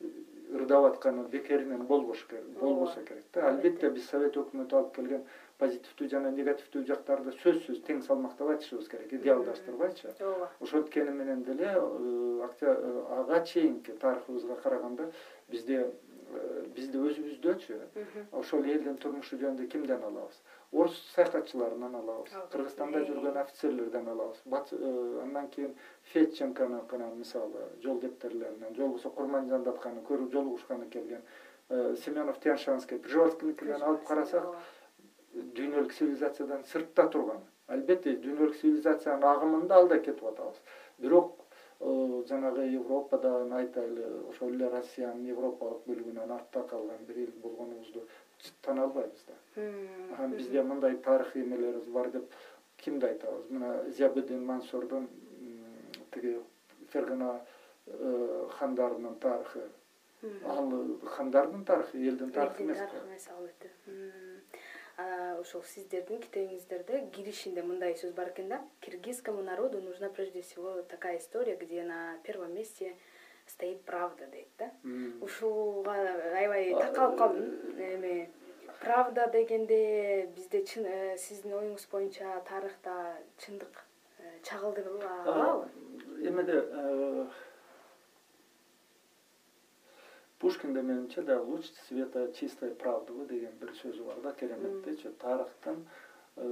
э, 0.00 0.10
ырдап 0.50 0.84
атканы 0.90 1.24
бекеринен 1.28 1.86
болбош 1.86 2.24
керек 2.30 2.44
болбосо 2.60 3.04
керек 3.04 3.24
да. 3.34 3.48
Албетте. 3.48 3.90
Биз 3.90 4.08
совет 4.10 4.36
өкмөтү 4.36 4.78
алып 4.78 4.94
келген 4.96 5.24
позитивдүү 5.62 6.08
жана 6.12 6.30
негативдүү 6.34 6.84
жактарды 6.88 7.34
сөзсүз 7.42 7.82
тең 7.86 8.02
салмактап 8.06 8.50
айтышыбыз 8.54 8.88
керек 8.92 9.12
идеалдаштырбайчы 9.18 10.10
ооба. 10.20 10.48
Ошенткени 10.60 11.14
менен 11.18 11.44
деле 11.48 11.68
э, 11.74 12.48
э, 12.60 13.04
ага 13.18 13.44
чейинки 13.46 13.92
тарыхыбызга 14.02 14.56
караганда 14.64 15.10
бизде 15.48 15.84
э, 15.84 16.66
бизди 16.74 16.98
өзүбүздөчү 16.98 17.78
ошол 18.42 18.66
элдин 18.74 18.98
турмушу 19.04 19.38
жөнүндө 19.38 19.68
кимден 19.76 20.02
алабыз 20.10 20.42
орус 20.72 20.96
саякатчыларынан 21.14 21.94
алабыз. 22.00 22.32
Кыргызстанда 22.52 23.04
жүргөн 23.06 23.38
офицерлерден 23.44 24.08
алабыз. 24.08 24.42
Андан 25.22 25.48
кийин 25.48 25.74
федченконукынан 26.12 27.18
мисалы 27.18 27.68
жол 27.82 28.00
дептерлеринен 28.00 28.74
же 28.74 28.82
болбосо 28.82 29.10
курманжан 29.10 29.64
көрүп 29.64 30.32
жолугушканы 30.32 30.88
келген 30.88 31.22
семенов 32.04 32.38
тяньшанский 32.40 32.98
прижевалскийникинен 32.98 33.82
алып 33.82 34.04
карасак 34.06 34.48
дүйнөлүк 35.32 35.94
цивилизациядан 35.96 36.64
сыртта 36.72 37.08
турган. 37.08 37.40
Албетте 37.68 38.16
дүйнөлүк 38.24 38.58
цивилизациянын 38.60 39.24
агымында 39.24 39.78
алда 39.78 39.98
кетип 39.98 40.24
атабыз. 40.28 40.58
Бирок 40.98 41.38
э, 41.80 42.22
жанагы 42.28 42.66
европадан 42.74 43.52
айтайлы 43.60 44.10
ошол 44.28 44.52
эле 44.52 44.68
россиянын 44.74 45.30
европалык 45.32 45.86
бөлүгүнөн 45.86 46.34
артта 46.36 46.66
калган 46.68 47.06
бир 47.08 47.22
эл 47.24 47.32
болгонубузду 47.44 48.04
тана 48.62 48.84
албайбыз 48.84 49.24
да. 49.26 49.62
Анан 50.16 50.32
бизде 50.36 50.62
мындай 50.62 50.96
тарыхый 50.96 51.42
эмелерибиз 51.42 51.88
бар 51.88 52.10
деп 52.10 52.32
кимди 52.76 53.06
айтабыз 53.06 53.50
мына 53.50 53.90
зиябыдин 53.90 54.44
мансурдун 54.44 55.08
тиги 56.12 56.38
фергана 56.92 57.40
э, 57.86 58.48
хандарынын 58.58 59.16
тарыхы. 59.16 59.68
Ал 60.44 60.70
хандардын 61.04 61.64
тарыхы 61.64 61.98
элдин 61.98 62.30
тарыхы 62.30 62.62
эмес 62.62 62.78
эмес 62.78 63.28
албетте 63.28 63.70
ошол 65.40 65.62
сиздердин 65.62 66.20
китебиңиздерде 66.20 67.00
киришинде 67.14 67.62
мындай 67.62 67.96
сөз 67.98 68.12
бар 68.14 68.30
экен 68.30 68.48
да. 68.48 68.60
Киргизскому 68.80 69.42
народу 69.42 69.80
нужна 69.80 70.10
прежде 70.10 70.42
всего 70.42 70.82
такая 70.82 71.18
история 71.18 71.56
где 71.56 71.82
на 71.82 72.18
первом 72.22 72.54
месте 72.54 72.94
стоит 73.46 73.82
правда 73.84 74.26
дейт 74.26 74.48
да. 74.58 74.70
Ушуга 75.20 75.92
аябай 75.92 76.74
такалып 76.74 77.18
калдым. 77.18 77.50
эми 77.78 78.30
правда 78.80 79.28
дегенде 79.32 80.26
бизде 80.36 80.64
чын 80.64 80.86
э, 80.86 81.18
сиздин 81.18 81.52
оюңуз 81.52 81.86
боюнча 81.90 82.40
тарыхта 82.48 83.16
чындык 83.38 83.84
э, 84.18 84.38
чагылдырыла 84.42 85.22
алабы? 85.24 85.68
эмеде 86.18 86.64
э, 86.66 87.26
пушкинде 90.38 90.82
менимче 90.82 91.22
да 91.22 91.40
луч 91.40 91.66
света 91.88 92.32
чистой 92.32 92.74
правды 92.74 93.12
деген 93.26 93.52
бир 93.60 93.70
сөзү 93.78 94.04
бар 94.04 94.20
да 94.22 94.32
кереметтейчи 94.32 95.10
тарыхтын 95.22 95.86
э, 96.36 96.46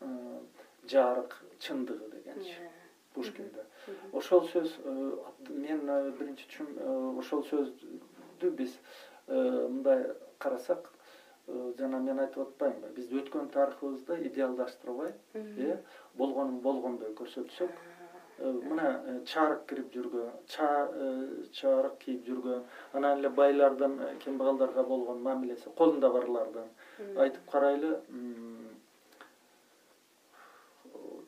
э, 0.00 0.40
жарык 0.84 1.36
чындыгы 1.64 2.10
дегенчи. 2.14 2.68
Пушкинде 3.14 3.64
ошол 4.12 4.46
сөз 4.52 4.74
э, 4.84 4.94
мен 5.48 5.80
биринчи 6.18 6.46
ошол 7.18 7.44
сөздү 7.50 8.50
биз 8.60 8.78
мындай 9.26 10.04
карасак 10.38 10.90
жана 11.78 11.98
мен 11.98 12.20
айтып 12.24 12.46
атпаймынбы 12.46 12.94
биз 12.96 13.12
өткөн 13.20 13.48
тарыхыбызды 13.54 14.20
идеалдаштырбай 14.30 15.14
э 15.34 15.78
болгонун 16.16 16.60
болгондой 16.60 17.14
көрсөтсөк 17.20 17.70
Э, 18.40 18.52
мына 18.52 19.02
э, 19.04 19.12
чарык 19.26 19.64
кирип 19.66 19.88
жүргөн 19.94 20.28
э, 20.30 21.06
чарык 21.58 21.96
кийип 22.04 22.26
жүргөн 22.28 22.60
анан 22.94 23.18
эле 23.18 23.30
байлардын 23.34 23.96
кембагалдарга 24.24 24.84
болгон 24.86 25.22
мамилеси 25.22 25.72
колунда 25.80 26.10
барлардын. 26.14 26.68
Айтып 27.24 27.50
карайлы 27.50 27.90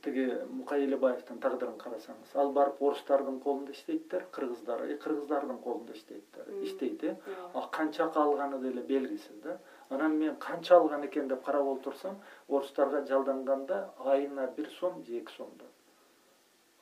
тиги 0.04 0.26
мукай 0.50 0.84
элебаевдин 0.84 1.40
тагдырын 1.44 1.78
карасаңыз 1.80 2.34
ал 2.42 2.52
барып 2.56 2.82
орустардын 2.88 3.40
колунда 3.44 3.72
иштейттер 3.76 4.26
кыргыздар 4.36 4.84
кыргыздардын 5.04 5.58
колунда 5.66 5.96
иштейттер 5.98 6.48
иштейт 6.68 7.04
э? 7.04 7.16
а 7.54 7.66
канча 7.78 8.08
калганы 8.14 8.60
деле 8.60 8.82
белгисиз 8.82 9.42
да? 9.44 9.58
Анан 9.88 10.18
мен 10.18 10.36
канча 10.36 10.76
алган 10.76 11.04
экен 11.06 11.28
деп 11.28 11.44
карап 11.44 11.66
отурсам 11.74 12.20
орустарга 12.48 13.04
жалданганда 13.06 13.82
айына 14.04 14.46
бир 14.56 14.70
сом 14.80 15.04
же 15.04 15.18
эки 15.18 15.32
сомдон 15.36 15.69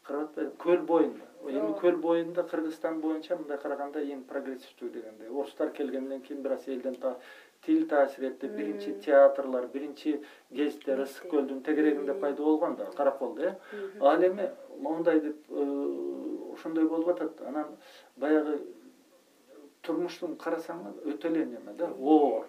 карап 0.09 0.31
атпайбы 0.31 0.57
көл 0.63 0.85
боюнда 0.89 1.25
эми 1.47 1.73
көл 1.81 1.97
боюнда 2.01 2.43
кыргызстан 2.43 3.01
боюнча 3.01 3.37
мындай 3.37 3.59
караганда 3.61 4.01
эң 4.01 4.25
прогрессивдүү 4.31 4.91
дегендей 4.95 5.29
орустар 5.29 5.71
келгенден 5.77 6.23
кийин 6.23 6.43
бир 6.43 6.57
аз 6.57 6.69
элдин 6.69 6.97
тил 7.67 7.87
таасир 7.89 8.25
этти 8.31 8.47
биринчи 8.47 8.95
театрлар 9.05 9.67
биринчи 9.67 10.23
гезиттер 10.51 11.03
ысык 11.05 11.29
көлдүн 11.31 11.63
тегерегинде 11.63 12.15
пайда 12.15 12.43
болгон 12.43 12.77
да 12.77 12.87
караколдо 12.97 13.43
э. 13.43 13.55
Ал 14.01 14.23
эми 14.23 14.51
моундай 14.79 15.21
деп 15.21 15.37
э, 15.51 16.53
ошондой 16.55 16.89
болуп 16.89 17.09
атат 17.09 17.41
анан 17.43 17.77
баягы 18.17 18.61
турмуштун 19.83 20.37
карасаңыз 20.37 21.03
өтө 21.05 21.33
эле 21.33 21.47
неме 21.47 21.75
да 21.75 21.91
оор. 21.99 22.47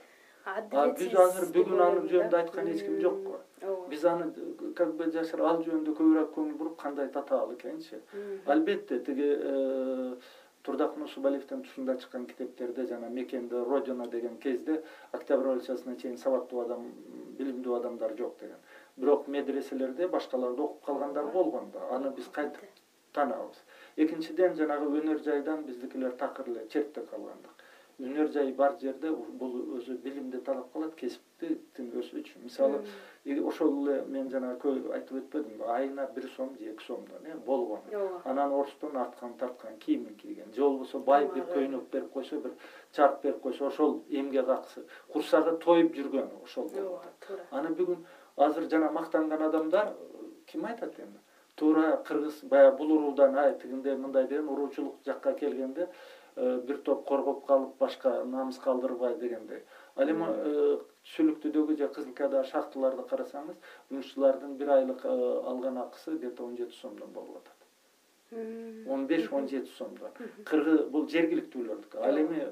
Биз 0.98 1.13
азыр 1.13 1.50
бүгүн 1.54 1.82
аны 1.82 2.08
жөнүндө 2.08 2.38
айткан 2.38 2.68
эч 2.68 2.86
ким 2.86 3.00
жок 3.01 3.24
го 3.25 3.39
биз 3.62 4.06
аны 4.06 4.32
как 4.75 4.94
бы 4.96 5.10
жашар 5.12 5.42
ал 5.42 5.63
жөнүндө 5.63 5.94
көбүрөөк 5.98 6.34
көңүл 6.36 6.58
буруп 6.60 6.78
кандай 6.82 7.10
татаал 7.10 7.54
экенчи. 7.54 8.00
Албетте 8.46 9.00
тиги 9.00 9.28
э, 9.28 10.16
турдак 10.63 10.98
нурсубалиевдин 10.98 11.63
тушунда 11.63 11.98
чыккан 11.98 12.25
китептерде 12.28 12.86
жана 12.88 13.10
мекенде 13.10 13.63
родина 13.63 14.08
деген 14.08 14.38
кезде 14.38 14.84
октябрь 15.12 15.46
революциясына 15.46 15.98
чейин 15.98 16.18
сабаттуу 16.18 16.62
адам 16.62 16.92
билимдүү 17.38 17.78
адамдар 17.80 18.16
жок 18.18 18.38
деген. 18.39 18.58
Бирок 18.98 19.28
медреселерде 19.28 20.08
башкаларды 20.08 20.62
окуп 20.62 20.86
калгандар 20.86 21.25
болгон 21.25 21.72
да. 21.74 21.88
Аны 21.96 22.12
биз 22.12 22.28
кантип 22.28 22.63
таанабыз 23.13 23.63
экинчиден 23.98 24.56
жанагы 24.56 24.88
өнөр 25.01 25.24
жайдан 25.24 25.63
биздикилер 25.66 26.12
такыр 26.12 26.48
эле 26.48 26.68
чертте 26.70 27.01
калгандык. 27.01 27.66
Өнөр 28.00 28.32
жай 28.32 28.54
бар 28.54 28.78
жерде 28.80 29.12
бул 29.12 29.58
өзү 29.78 29.98
билимди 30.04 30.39
талап 30.39 30.72
кылат 30.72 30.96
кесиптин 30.96 31.29
үчүн. 31.41 32.43
Мисалы 32.43 32.84
ошол 33.46 33.88
эле 33.88 34.03
мен 34.08 34.29
жана 34.29 34.53
айтып 34.55 35.17
өтпөдүмбү 35.19 35.67
айына 35.67 36.08
бир 36.15 36.29
сом 36.36 36.55
же 36.58 36.72
эки 36.72 36.84
сомдон 36.84 37.25
э 37.25 37.36
болгон. 37.46 37.79
Ооба 37.91 38.22
анан 38.25 38.53
орустун 38.53 38.98
арткан 38.98 39.34
тарткан 39.34 39.77
кийимин 39.77 40.15
кийген 40.15 40.53
же 40.53 40.62
болбосо 40.62 41.00
бай 41.00 41.27
бир 41.34 41.43
көйнөк 41.43 41.89
берип 41.91 42.12
койсо 42.12 42.39
бир 42.39 42.51
чарп 42.91 43.22
берип 43.24 43.41
койсо 43.41 43.67
ошол 43.67 44.03
эмгек 44.10 44.50
акысы 44.50 44.86
курсагы 45.13 45.58
тоюп 45.58 45.96
жүргөн 45.96 46.29
ошол 46.43 46.69
болуп 46.69 47.00
атат 47.00 47.27
туура. 47.27 47.46
Аны 47.51 47.69
бүгүн 47.75 48.05
азыр 48.38 48.69
жана 48.69 48.91
мактанган 48.91 49.41
адамдар 49.41 49.93
ким 50.46 50.65
айтат 50.65 51.00
эми? 51.00 51.19
Туура 51.55 52.03
кыргыз 52.08 52.43
баягы 52.43 52.77
бул 52.77 52.91
уруудан 52.91 53.36
ай 53.38 53.58
тигиндей 53.60 53.96
мындай 53.96 54.27
деген 54.27 54.50
уруучулук 54.50 54.96
жакка 55.05 55.34
келгенде 55.34 55.89
Э, 56.39 56.60
бир 56.63 56.77
топ 56.86 57.01
коргоп 57.08 57.41
калып 57.48 57.74
башка 57.79 58.12
намыс 58.24 58.60
калтырбай 58.63 59.17
дегендей. 59.19 59.63
Ал 59.96 60.10
эми 60.10 60.27
э, 61.00 61.06
түшүлүктүүдөгү 61.08 61.77
же 61.77 61.88
кызыл 61.96 62.13
кайдагы 62.13 62.50
шахталарды 62.50 63.08
карасаңыз 63.13 63.58
жумушчулардын 63.89 64.58
бир 64.58 64.75
айлык 64.79 65.06
э, 65.06 65.15
алган 65.53 65.77
акысы 65.77 66.18
где 66.18 66.29
то 66.29 66.46
он 66.46 66.58
жети 66.58 66.75
сомдон 66.82 67.12
болуп 67.12 67.38
атат 67.38 67.60
он 68.32 69.08
беш 69.08 69.32
он 69.32 69.48
жети 69.48 69.70
сомдон. 69.77 70.12
Кыргыз 70.46 70.86
бул 70.94 71.08
жергиликтүүлөрдүкү 71.10 71.98
ал 72.06 72.20
эми 72.22 72.44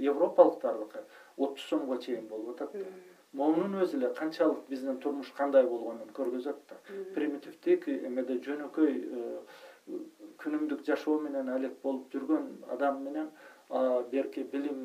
европалыктардыкы 0.00 1.02
отуз 1.36 1.64
сомго 1.68 1.98
чейин 2.00 2.26
болуп 2.26 2.54
атат 2.54 2.72
да. 2.72 2.84
Монун 3.32 3.76
өзү 3.82 3.98
эле 3.98 4.14
канчалык 4.14 4.64
биздин 4.70 4.96
турмуш 4.98 5.32
кандай 5.36 5.66
болгонун 5.68 6.08
көргөзөт 6.16 6.62
да. 6.70 6.78
Примитивдик 7.14 7.88
эмеде 7.88 8.38
жөнөкөй 8.46 9.02
күнүмдүк 10.40 10.86
жашоо 10.86 11.20
менен 11.20 11.50
алек 11.52 11.76
болуп 11.82 12.08
жүргөн 12.14 12.48
адам 12.72 13.02
менен 13.04 13.28
берки 14.10 14.46
билим 14.52 14.80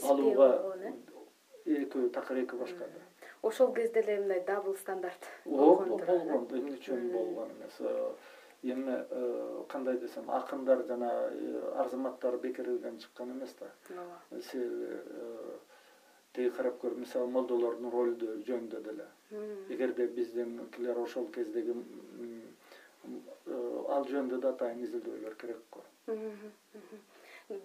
алууга 0.00 0.50
экөө 1.64 2.10
такыр 2.18 2.44
эки 2.44 2.56
башка 2.56 2.88
ошол 3.42 3.74
кезде 3.74 4.00
эле 4.00 4.20
мындай 4.20 4.44
дабл 4.46 4.76
стандарт 4.76 5.22
болгон 5.44 5.96
болгон 5.96 6.46
эмне 6.58 6.76
үчүн 6.78 7.10
болгон 7.12 7.50
эмес 7.56 7.80
эми 8.62 8.96
кандай 9.68 9.98
десем 9.98 10.30
акындар 10.30 10.86
жана 10.86 11.10
э, 11.10 11.72
арзыматтар 11.78 12.38
бекерден 12.38 12.98
чыккан 12.98 13.32
эмес 13.32 13.54
да. 13.58 13.66
Ооба. 13.90 14.42
Себеби 14.42 14.86
э, 14.90 15.58
тиги 16.32 16.50
карап 16.50 16.80
көр 16.80 16.94
мисалы 16.96 17.30
молдолордун 17.30 17.90
ролу 17.90 18.14
жөнүндө 18.46 18.82
деле. 18.86 19.06
Эгерде 19.68 20.06
биздинкилер 20.06 20.98
ошол 20.98 21.26
кездеги 21.34 21.74
э, 21.74 21.76
ал 23.88 24.06
жөнүндө 24.06 24.40
да 24.40 24.48
атайын 24.54 24.84
изилдөөлөр 24.86 25.34
керек 25.40 25.62
го 25.70 25.80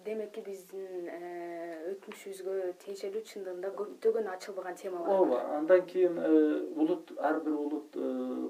демеки 0.04 0.42
биздин 0.46 1.08
э, 1.08 1.92
өтмүшүбүзгө 1.92 2.54
тиешелүү 2.84 3.22
чындыгында 3.30 3.70
көптөгөн 3.80 4.30
ачылбаган 4.34 4.78
темалар 4.80 5.08
бар. 5.08 5.20
ооба 5.20 5.58
андан 5.58 5.84
кийин 5.90 6.18
э, 6.18 6.30
улут 6.76 7.12
ар 7.18 7.40
бир 7.44 7.56
улут 7.56 7.96
э, 7.96 8.00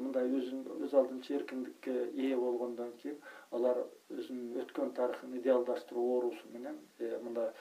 мындай 0.04 0.30
өзүн 0.40 0.64
өз 0.86 0.94
алдынча 1.00 1.34
эркиндикке 1.40 1.96
ээ 2.14 2.36
болгондон 2.36 2.92
кийин 3.02 3.18
алар 3.50 3.84
өзүнүн 4.10 4.62
өткөн 4.64 4.94
тарыхын 5.00 5.36
идеалдаштыруу 5.40 6.06
оорусу 6.14 6.52
менен 6.54 6.80
мындай 7.24 7.52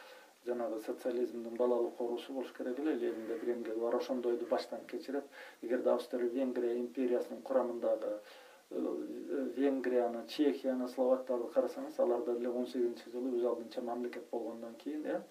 жанагы 0.47 0.79
социализмдин 0.85 1.55
балалык 1.57 2.01
оорусу 2.01 2.33
болуш 2.33 2.51
керек 2.57 2.79
эле 2.79 2.95
ленинде 2.95 3.37
бир 3.43 3.79
бар 3.79 3.95
ошондойду 3.95 4.45
баштан 4.45 4.85
кечирет. 4.87 5.25
Эгерде 5.61 5.89
австро 5.89 6.19
венгрия 6.19 6.77
империясынын 6.79 7.41
курамындагы 7.41 8.19
венгрияны 8.69 10.25
чехияны 10.27 10.87
словактарды 10.89 11.47
карасаңыз 11.53 11.99
аларда 12.03 12.35
деле 12.35 12.49
он 12.49 12.67
сегизинчи 12.67 13.09
жылы 13.13 13.37
өз 13.37 13.45
алдынча 13.51 13.81
мамлекет 13.81 14.27
болгондон 14.31 14.75
кийин 14.83 15.05
э 15.05 15.21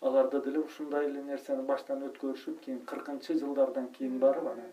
аларда 0.00 0.40
деле 0.40 0.60
ушундай 0.60 1.06
эле 1.06 1.22
нерсени 1.22 1.62
баштан 1.62 2.04
өткөрүшүп 2.10 2.60
кийин 2.64 2.80
кыркынчы 2.92 3.38
жылдардан 3.40 3.88
кийин 3.98 4.18
барып 4.18 4.52
анан 4.52 4.70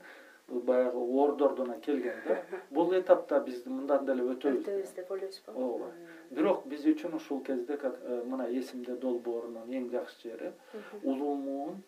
баягы 0.48 0.98
ордордуна 0.98 1.80
келген 1.80 2.16
да. 2.28 2.38
Бул 2.70 2.94
этапта 2.94 3.40
биз 3.40 3.66
мындан 3.66 4.06
деле 4.06 4.24
өтөбүз. 4.24 4.62
Өтөбүз 4.62 4.94
деп 4.96 5.12
ойлойсузбу 5.12 5.56
ооба. 5.58 5.90
Бирок 6.30 6.68
биз 6.70 6.86
үчүн 6.86 7.16
ушул 7.18 7.42
кезде 7.44 7.78
как 7.78 7.98
э, 8.04 8.22
мына 8.26 8.46
эсимде 8.52 8.96
долбоорунун 8.96 9.72
эң 9.72 9.90
жакшы 9.90 10.30
жери 10.30 10.52
улуу 11.02 11.34
муун 11.36 11.82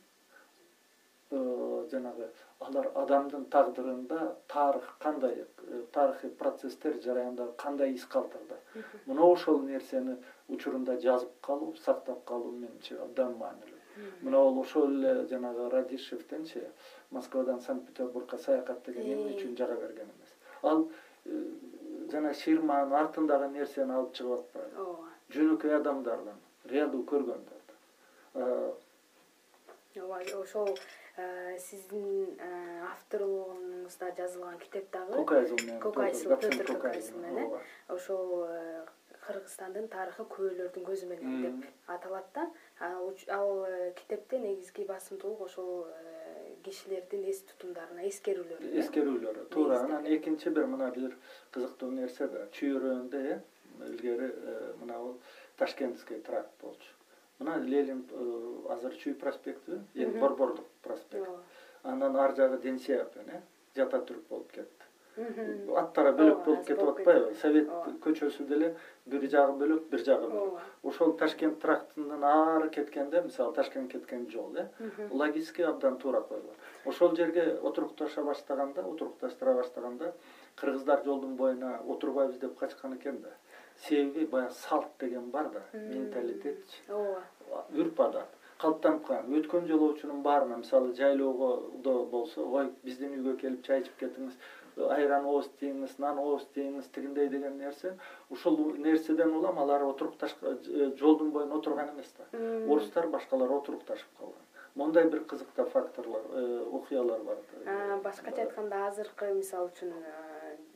жанагы 1.32 2.30
алар 2.60 2.88
адамдын 2.96 3.46
тагдырында 3.52 4.36
тарых 4.48 4.96
кандай 5.00 5.34
э, 5.42 5.82
тарыхый 5.92 6.30
процесстер 6.30 7.02
жараяндары 7.04 7.52
кандай 7.58 7.94
из 7.94 8.06
калтырды? 8.06 8.56
Мына 9.06 9.26
ошол 9.26 9.60
нерсени 9.62 10.18
учурунда 10.48 10.98
жазып 11.02 11.30
калуу 11.42 11.76
сактап 11.84 12.24
калуу 12.26 12.52
менимче 12.52 12.96
абдан 13.02 13.36
маанилүү. 13.42 13.80
Мына 14.22 14.40
ол 14.40 14.60
ошол 14.62 14.88
эле 14.88 15.28
жанагы 15.28 15.70
радишевденчи 15.70 16.64
москвадан 17.12 17.62
санкт 17.62 17.88
петербургка 17.88 18.38
саякат 18.38 18.86
деген 18.86 19.04
эмне 19.14 19.36
үчүн 19.36 19.58
жага 19.58 19.76
берген 19.76 20.08
эмес. 20.08 20.36
Ал 20.62 20.88
э, 21.26 21.44
жана 22.12 22.34
ширманын 22.34 22.94
артындагы 22.94 23.50
нерсени 23.52 23.92
алып 23.92 24.14
чыгып 24.14 24.40
атпайбы? 24.40 24.82
Ооба 24.82 25.08
жөнөкөй 25.36 25.76
адамдардан 25.82 26.40
реалдуу 26.72 27.04
көргөндөр 27.04 27.58
ооба 29.98 30.22
ошол 30.42 30.78
Э, 30.78 31.07
сиздин 31.58 32.38
э, 32.38 32.50
авторлугуңузда 32.92 34.12
жазылган 34.18 34.58
китеп 34.62 34.92
дагы 34.94 35.16
кокайзыл 35.18 35.58
менен 35.64 35.80
кокайсыл 35.82 36.36
петр 36.38 36.66
кокайсыл 36.68 37.18
менен 37.24 37.54
э 37.56 37.62
ошол 37.96 38.46
кыргызстандын 39.26 39.88
тарыхы 39.92 40.28
күбөлөрдүн 40.36 40.86
көзү 40.88 41.10
менен 41.10 41.42
деп 41.44 41.90
аталат 41.96 42.30
да. 42.36 42.46
Ал 42.80 43.66
китепте 43.98 44.40
негизги 44.40 44.86
басымдуулук 44.86 45.42
ошол 45.48 45.88
кишилердин 46.64 47.26
эс 47.32 47.42
тутумдарына 47.50 48.06
эскерүүлөрү 48.12 48.72
эскерүүлөрү. 48.84 49.48
Туура 49.56 49.82
анан 49.84 50.06
экинчи 50.06 50.54
бир 50.54 50.70
мына 50.70 50.92
бир 50.96 51.18
кызыктуу 51.52 51.92
нерсе 51.92 52.30
чүйөрөндө 52.60 53.24
э 53.34 53.40
илгери 53.90 54.30
мынабул 54.80 55.18
ташкентский 55.58 56.22
тракт 56.22 56.54
болчу 56.62 56.97
мына 57.40 57.58
ленин 57.64 58.06
азыр 58.70 58.96
чүй 58.96 59.14
эми 59.14 60.20
борбордук 60.20 60.66
проспект. 60.84 61.30
Анан 61.84 62.16
ар 62.16 62.36
жагы 62.36 62.58
денсиевден 62.58 63.30
э 63.30 63.42
жата 63.76 63.98
түрк 63.98 64.28
болуп 64.30 64.52
кетти. 64.52 64.84
Аттары 65.18 66.12
бөлөк 66.14 66.44
болуп 66.46 66.66
кетип 66.66 66.90
атпайбы? 66.90 67.34
совет 67.42 67.70
көчөсү 68.04 68.48
деле 68.48 68.76
бир 69.06 69.30
жагы 69.30 69.54
бөлөк 69.62 69.90
бир 69.90 70.04
жагы 70.06 70.30
бөлөк. 70.30 70.60
Ошол 70.84 71.14
ташкент 71.18 71.60
трактынын 71.62 72.24
ары 72.24 72.70
кеткенде 72.70 73.22
мисалы 73.22 73.54
ташкентке 73.54 74.00
кеткен 74.00 74.30
жол 74.32 74.56
э 74.58 74.68
логически 75.12 75.62
абдан 75.62 75.98
туура 75.98 76.22
койгон 76.22 76.56
ошол 76.86 77.16
жерге 77.16 77.60
отурукташа 77.64 78.24
баштаганда 78.24 78.82
отурукташтыра 78.82 79.54
баштаганда 79.54 80.14
кыргыздар 80.56 81.04
жолдун 81.04 81.36
боюна 81.36 81.80
отурбайбыз 81.88 82.40
деп 82.40 82.58
качкан 82.60 82.96
экен 82.96 83.22
да 83.22 83.30
себеби 83.86 84.26
баягы 84.26 84.54
салт 84.54 84.90
деген 85.00 85.32
бар 85.32 85.50
да 85.50 85.64
менталитетчи. 85.74 86.84
Ооба. 86.90 87.24
Үрп 87.74 88.02
адат 88.02 88.38
калыптанып 88.62 89.04
калган. 89.06 89.34
Өткөн 89.40 89.68
жолоочунун 89.70 90.24
баарына 90.26 90.58
мисалы 90.58 90.94
жайлоодо 90.98 92.06
болсо 92.12 92.46
ой 92.46 92.72
биздин 92.84 93.14
үйгө 93.20 93.38
келип 93.42 93.66
чай 93.68 93.84
ичип 93.84 94.00
кетиңиз 94.00 94.38
айран 94.94 95.26
ооз 95.26 95.50
тийиңиз 95.62 95.98
нан 96.02 96.20
ооз 96.22 96.46
тийиңиз 96.56 96.90
тигиндей 96.94 97.30
деген 97.34 97.58
нерсе 97.58 97.94
ушул 98.34 98.76
нерседен 98.78 99.34
улам 99.34 99.60
алар 99.60 99.86
отурукташ 99.88 100.36
э, 100.42 100.92
жолдун 100.98 101.32
боюна 101.32 101.56
отурган 101.56 101.90
эмес 101.94 102.14
да. 102.18 102.26
Орустар 102.72 103.08
башкалар 103.08 103.52
отурукташып 103.60 104.20
калган. 104.20 104.44
Моундай 104.76 105.10
бир 105.10 105.24
кызык 105.26 105.48
да 105.56 105.66
факторлор 105.66 106.22
э, 106.32 106.66
окуялар 106.72 107.22
бар 107.22 108.02
башкача 108.04 108.42
айтканда 108.42 108.88
азыркы 108.88 109.34
мисалы 109.34 109.72
үчүн 109.72 109.94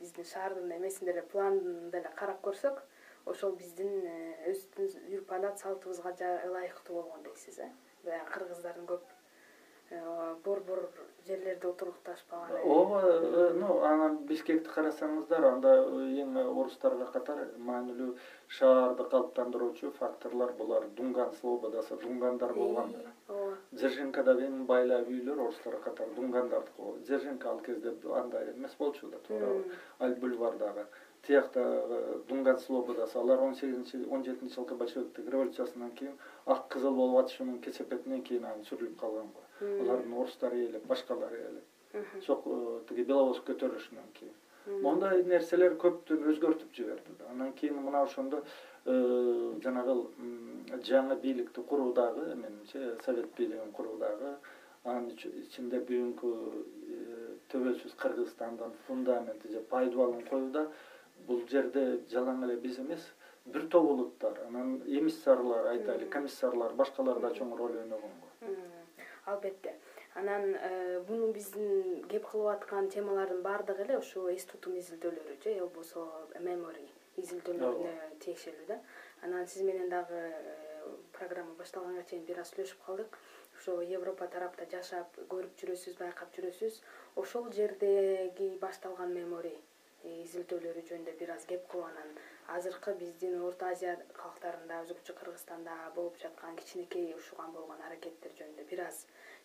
биздин 0.00 0.24
шаардын 0.24 0.76
эмесин 0.76 1.06
деле 1.06 1.22
планын 1.22 1.90
деле 1.90 2.10
карап 2.16 2.42
көрсөк 2.42 2.82
ошол 3.26 3.56
биздин 3.56 3.90
э, 4.02 4.50
өзүбүздүн 4.50 5.16
үрп 5.16 5.32
адат 5.38 5.60
салтыбызга 5.62 6.14
ылайыктуу 6.48 7.00
болгон 7.00 7.22
дейсиз 7.26 7.58
э? 7.62 7.68
Баягы 8.04 8.30
кыргыздардын 8.34 8.86
көп 8.88 9.04
э, 9.90 10.00
борбор 10.44 10.88
жерлерде 11.26 11.68
отурукташпаган 11.68 12.64
ооба 12.64 13.00
э, 13.04 13.52
ну 13.60 13.78
анан 13.86 14.16
бишкекти 14.26 14.72
карасаңыздар 14.74 15.46
анда 15.52 15.74
эң 16.24 16.40
орустарга 16.42 17.06
катар 17.14 17.44
маанилүү 17.68 18.16
шаарды 18.58 19.06
калыптандыруучу 19.14 19.92
факторлор 20.00 20.52
булар. 20.58 20.88
Дунган 20.96 21.32
слободасы 21.40 21.96
дунгандар 22.02 22.54
болгондар 22.54 23.12
ооба. 23.28 23.56
Дзержинкадагы 23.70 24.48
эң 24.48 24.66
байлап 24.66 25.08
үйлөр 25.08 25.46
орустарга 25.46 25.84
катар 25.86 26.10
дунгандардыкы 26.16 26.98
дзержинка 27.06 27.50
ал 27.50 27.60
кезде 27.60 27.94
андай 28.18 28.50
эмес 28.56 28.74
болчу 28.78 29.10
да 29.14 29.22
туурабы. 29.28 29.64
Аль 30.00 30.16
бульвардагы 30.16 30.86
тияктагы 31.26 32.22
дунган 32.28 32.58
слободасы 32.58 33.16
алар 33.18 33.40
он 33.40 33.54
сегизинчи 33.54 34.04
он 34.10 34.24
жетинчи 34.24 34.54
жылкы 34.54 34.74
большевиктик 34.74 35.28
революциясынан 35.28 35.92
кийин 35.92 36.16
ак 36.46 36.68
кызыл 36.68 36.94
болуп 36.94 37.24
атышуунун 37.24 37.60
кесепетинен 37.60 38.22
кийин 38.22 38.44
анан 38.44 38.64
сүрүлүп 38.66 38.96
калган 39.00 39.28
го. 39.36 39.42
Алардын 39.60 40.12
орустар 40.12 40.52
ээлеп 40.52 40.86
башкалар 40.86 41.32
ээлеп. 41.32 41.64
Э, 41.94 42.80
тиги 42.88 43.04
беловоз 43.04 43.38
көтөрүлүшүнөн 43.46 44.10
кийин. 44.18 44.34
Моундай 44.82 45.22
нерселер 45.26 45.76
көптүн 45.78 46.26
өзгөртүп 46.32 46.74
жиберди 46.74 47.14
да. 47.18 47.30
Анан 47.30 47.52
кийин 47.52 47.78
мына 47.82 48.02
ошондо 48.02 48.42
э, 48.84 48.96
жанагы 49.62 49.96
жаңы 50.88 51.20
бийликти 51.22 51.62
куруу 51.62 51.92
дагы 51.92 52.34
менимче 52.34 52.96
совет 53.04 53.30
бийлигин 53.36 53.72
куруу 53.72 53.96
дагы 53.98 54.36
анын 54.84 55.10
ичинде 55.14 55.78
бүгүнкү 55.86 56.30
э, 56.30 57.26
төбөлсүз 57.52 57.94
кыргызстандын 58.02 58.72
фундаменти 58.86 59.52
же 59.52 59.60
пайдубалын 59.70 60.24
коюуда 60.30 60.66
бул 61.26 61.42
жерде 61.54 61.86
жалаң 62.12 62.44
эле 62.48 62.56
биз 62.66 62.78
эмес 62.84 63.08
бир 63.46 63.66
топ 63.68 63.90
улуттар 63.94 64.38
анан 64.46 64.76
эмиссарлар 64.86 65.72
айтайлы 65.74 66.08
комиссарлар 66.16 66.74
башкалар 66.82 67.20
да 67.20 67.34
чоң 67.38 67.56
роль 67.58 67.78
ойногон 67.84 68.20
го 68.20 68.52
албетте. 69.24 69.74
Анан 70.14 70.54
э, 70.54 71.00
буну 71.08 71.32
биздин 71.32 72.02
кеп 72.10 72.26
кылып 72.30 72.50
аткан 72.56 72.88
темалардын 72.90 73.42
баардыгы 73.42 73.86
эле 73.86 73.98
ушул 73.98 74.28
эс 74.32 74.44
тутум 74.50 74.76
изилдөөлөрү 74.80 75.36
же 75.44 75.54
болбосо 75.60 76.04
мемори 76.40 76.84
изилдөөлөрүнө 77.22 78.18
тиешелүү 78.24 78.66
да. 78.68 78.80
Анан 79.22 79.46
сиз 79.46 79.62
менен 79.62 79.88
дагы 79.88 80.18
э, 80.18 80.96
программа 81.12 81.54
башталганга 81.58 82.04
чейин 82.10 82.26
бир 82.26 82.42
аз 82.42 82.52
сүйлөшүп 82.52 82.84
калдык. 82.86 83.18
Ошо 83.56 83.80
европа 83.80 84.26
тарапта 84.26 84.66
жашап 84.70 85.16
көрүп 85.30 85.54
жүрөсүз 85.60 85.98
байкап 85.98 86.34
жүрөсүз. 86.36 86.80
Ошол 87.16 87.52
жердеги 87.52 88.56
башталган 88.60 89.14
мемори 89.14 89.54
изилдөөлөрү 90.10 90.82
жөнүндө 90.90 91.14
бир 91.20 91.32
аз 91.34 91.44
кеп 91.50 91.68
кылып 91.72 91.88
анан 91.90 92.10
азыркы 92.56 92.94
биздин 93.02 93.36
орто 93.48 93.68
азия 93.74 93.94
калктарында 94.18 94.80
өзүнчө 94.84 95.14
кыргызстанда 95.20 95.76
болуп 95.98 96.18
жаткан 96.24 96.56
кичинекей 96.62 97.12
ушуган 97.18 97.52
болгон 97.58 97.84
аракеттер 97.88 98.34
жөнүндө 98.40 98.66
бир 98.72 98.84
аз 98.88 99.04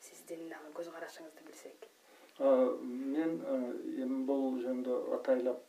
сиздин 0.09 0.49
дагы 0.53 0.73
көз 0.79 0.89
карашыңызды 0.95 1.45
билсек 1.51 1.87
мен 2.39 3.37
эми 4.05 4.19
бул 4.29 4.59
жөнүндө 4.63 4.97
атайлап 5.19 5.63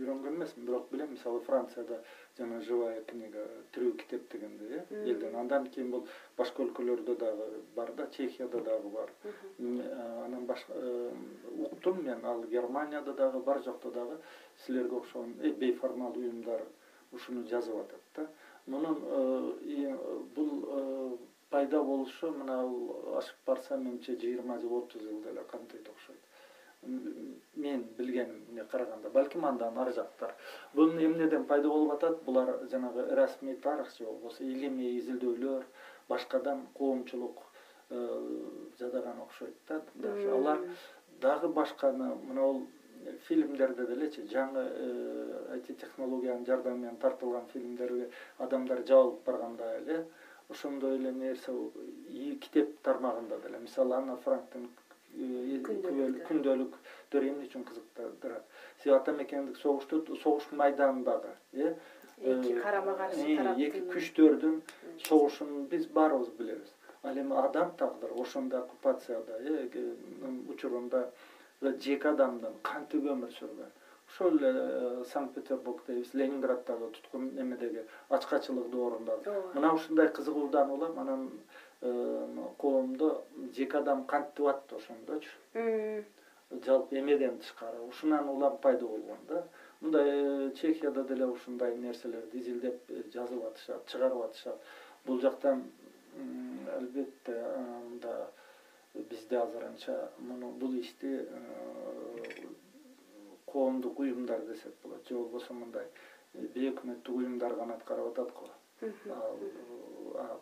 үйрөнгөн 0.00 0.36
эмесмин. 0.36 0.66
Бирок 0.66 0.90
билем 0.90 1.12
мисалы 1.12 1.40
францияда 1.46 2.00
жана 2.38 2.60
живая 2.66 3.02
книга 3.04 3.46
тирүү 3.74 3.92
китеп 4.02 4.26
дегенди 4.32 4.82
э 4.90 5.04
элден. 5.04 5.36
Андан 5.36 5.66
кийин 5.68 5.90
бул 5.90 6.06
башка 6.36 6.62
өлкөлөрдө 6.64 7.16
дагы 7.16 7.48
бар 7.76 7.92
да 7.94 8.06
чехияда 8.16 8.60
дагы 8.60 8.88
бар. 8.88 9.10
Анан 10.24 10.46
башка 10.46 10.74
уктум 11.58 12.04
мен 12.04 12.24
ал 12.24 12.44
германияда 12.44 13.12
дагы 13.14 13.40
бар 13.40 13.62
жокто 13.62 13.90
дагы 13.90 14.18
силерге 14.66 14.96
окшогон 14.96 15.34
э, 15.42 15.50
бейформал 15.50 16.16
уюмдар 16.16 16.62
ушуну 17.12 17.46
жазып 17.48 17.76
атат 17.76 18.00
да. 18.16 18.28
Мунун 18.66 19.58
бул 20.34 21.18
пайда 21.50 21.82
болушу 21.82 22.30
мына 22.32 22.56
ашып 23.18 23.38
барса 23.46 23.76
менимче 23.76 24.16
жыйырма 24.22 24.58
жыл 24.62 24.76
отуз 24.78 25.02
жыл 25.02 25.22
деле 25.24 25.42
камтыйт 25.52 25.88
окшойт 25.88 26.19
мен 26.82 27.84
билгениме 27.98 28.64
караганда. 28.70 29.10
Балким 29.10 29.44
андан 29.44 29.78
ары 29.78 29.92
жактар. 29.92 30.34
Бул 30.74 30.88
эмнеден 30.88 31.44
пайда 31.44 31.68
болуп 31.68 31.92
атат? 31.92 32.22
Булар 32.24 32.66
жанагы 32.70 33.06
расмий 33.14 33.56
тарых 33.56 33.90
же 33.96 34.04
болбосо 34.04 34.44
илимий 34.44 34.98
изилдөөлөр 34.98 35.64
башкадан 36.08 36.66
коомчулук 36.74 37.42
э, 37.90 37.96
жадаган 38.78 39.20
окшойт 39.20 39.54
да. 39.68 39.82
Даже 39.94 40.30
алар 40.32 40.60
дагы 41.20 41.48
башканы 41.48 42.14
мына 42.14 42.40
бул 42.40 42.66
фильмдерде 43.26 43.86
делечи 43.86 44.24
жаңы 44.32 44.64
эти 45.56 45.72
технологиянын 45.72 46.46
жардамы 46.46 46.84
менен 46.84 46.96
тартылган 46.96 47.46
фильмдерге 47.52 48.10
адамдар 48.38 48.84
жабылып 48.86 49.24
барганда 49.26 49.70
эле 49.78 50.04
ошондой 50.48 50.96
эле 50.98 51.12
нерсе 51.12 51.52
китеп 52.40 52.80
тармагында 52.82 53.38
деле. 53.38 53.58
Мисалы 53.58 53.96
анна 53.96 54.16
франктын 54.16 54.68
э, 55.14 55.60
күндөлүктөрү 55.66 57.30
эмне 57.30 57.48
үчүн 57.48 57.64
кызыктырат 57.68 58.44
себеби 58.82 58.96
ата 58.96 59.12
мекендик 59.12 59.56
согушту 59.56 60.16
согуш 60.22 60.50
майданындагы 60.52 61.34
э? 61.52 61.74
Эки 62.20 62.52
э, 62.52 62.60
карама 62.60 62.94
каршы 62.98 63.24
тараптын 63.36 63.66
эки 63.66 63.80
күчтөрдүн 63.94 64.56
согушун 65.06 65.66
биз 65.72 65.86
баарыбыз 65.86 66.28
билебиз. 66.38 66.72
Ал 67.02 67.16
эми 67.16 67.36
адам 67.40 67.70
тагдыры 67.80 68.12
ошондой 68.20 68.60
оккупацияда 68.60 69.38
э 69.40 69.94
учурунда 70.52 71.10
жеке 71.62 72.08
адамдын 72.08 72.58
кантип 72.62 73.08
өмүр 73.14 73.32
сүргөн. 73.38 73.72
Ошол 74.10 74.36
эле 74.36 74.52
э, 74.52 75.04
санкт 75.12 75.34
петербург 75.34 75.80
дейбиз 75.86 76.12
ленинграддагы 76.14 76.90
туткун 76.96 77.30
эмедеги 77.38 77.86
ачкачылык 78.08 78.68
доорундагы 78.70 79.30
ооба. 79.30 79.54
Мына 79.54 79.74
ушундай 79.74 80.08
кызыгуудан 80.08 80.70
улам 80.70 80.98
анан 80.98 81.26
э, 81.28 81.30
коомдо 81.80 83.24
жеке 83.56 83.78
адам 83.78 84.04
кантип 84.06 84.46
атты 84.46 84.76
ошондочу 84.76 85.30
жалпы 86.50 86.98
эмеден 86.98 87.38
тышкары. 87.38 87.80
Ушунан 87.80 88.28
улам 88.28 88.58
пайда 88.58 88.86
болгон 88.86 89.18
да. 89.28 89.46
Мындай 89.80 90.48
э, 90.48 90.50
чехияда 90.52 91.04
деле 91.04 91.26
ушундай 91.26 91.76
нерселерди 91.76 92.38
изилдеп 92.38 92.90
жазып 93.14 93.44
атышат 93.44 93.86
чыгарып 93.86 94.24
атышат. 94.24 94.58
Бул 95.06 95.20
жактан 95.20 95.62
албетте 96.74 97.36
мында 97.86 98.30
бизде 98.94 99.38
азыр 99.38 99.64
анча 99.64 100.10
муну 100.18 100.50
бул 100.50 100.74
ишти 100.74 101.26
коомдук 103.46 103.98
уюмдар 104.00 104.40
десек 104.46 104.74
болот. 104.82 105.08
Же 105.08 105.14
болбосо 105.14 105.54
мындай 105.54 105.86
э, 106.34 106.46
бейөкмөттүк 106.54 107.14
уюмдар 107.14 107.54
гана 107.54 107.74
аткарып 107.74 108.10
атат 108.12 108.32
го. 108.34 108.50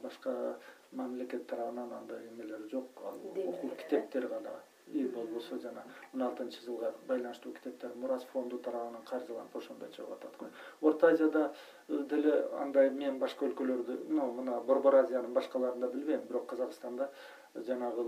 Башка 0.02 0.56
мамлекет 0.92 1.46
тарабынан 1.46 1.92
андай 1.92 2.26
эмелер 2.28 2.68
жок. 2.70 2.86
Ал 3.04 3.18
окуу 3.48 3.70
китептер 3.76 4.26
гана 4.28 4.50
и 4.92 5.04
болбосо 5.04 5.58
жана 5.58 5.82
он 6.14 6.22
алтынчы 6.22 6.62
жылга 6.64 6.94
байланыштуу 7.06 7.52
китептер 7.52 7.90
мурас 7.94 8.24
фонду 8.32 8.58
тарабынан 8.58 9.02
каржыланып 9.10 9.56
ошондой 9.56 9.90
чыгып 9.96 10.12
атат 10.12 10.36
го. 10.38 10.46
Орто 10.80 11.08
азияда 11.08 11.52
э, 11.88 12.04
деле 12.10 12.48
андай 12.60 12.90
мен 12.90 13.18
башка 13.18 13.46
өлкөлөрдү 13.46 13.98
ну 14.08 14.32
мына 14.32 14.60
борбор 14.60 14.94
азиянын 15.02 15.34
башкаларында 15.34 15.92
билбейм 15.92 16.22
бирок 16.28 16.46
казакстанда 16.46 17.10
жанагы 17.54 18.06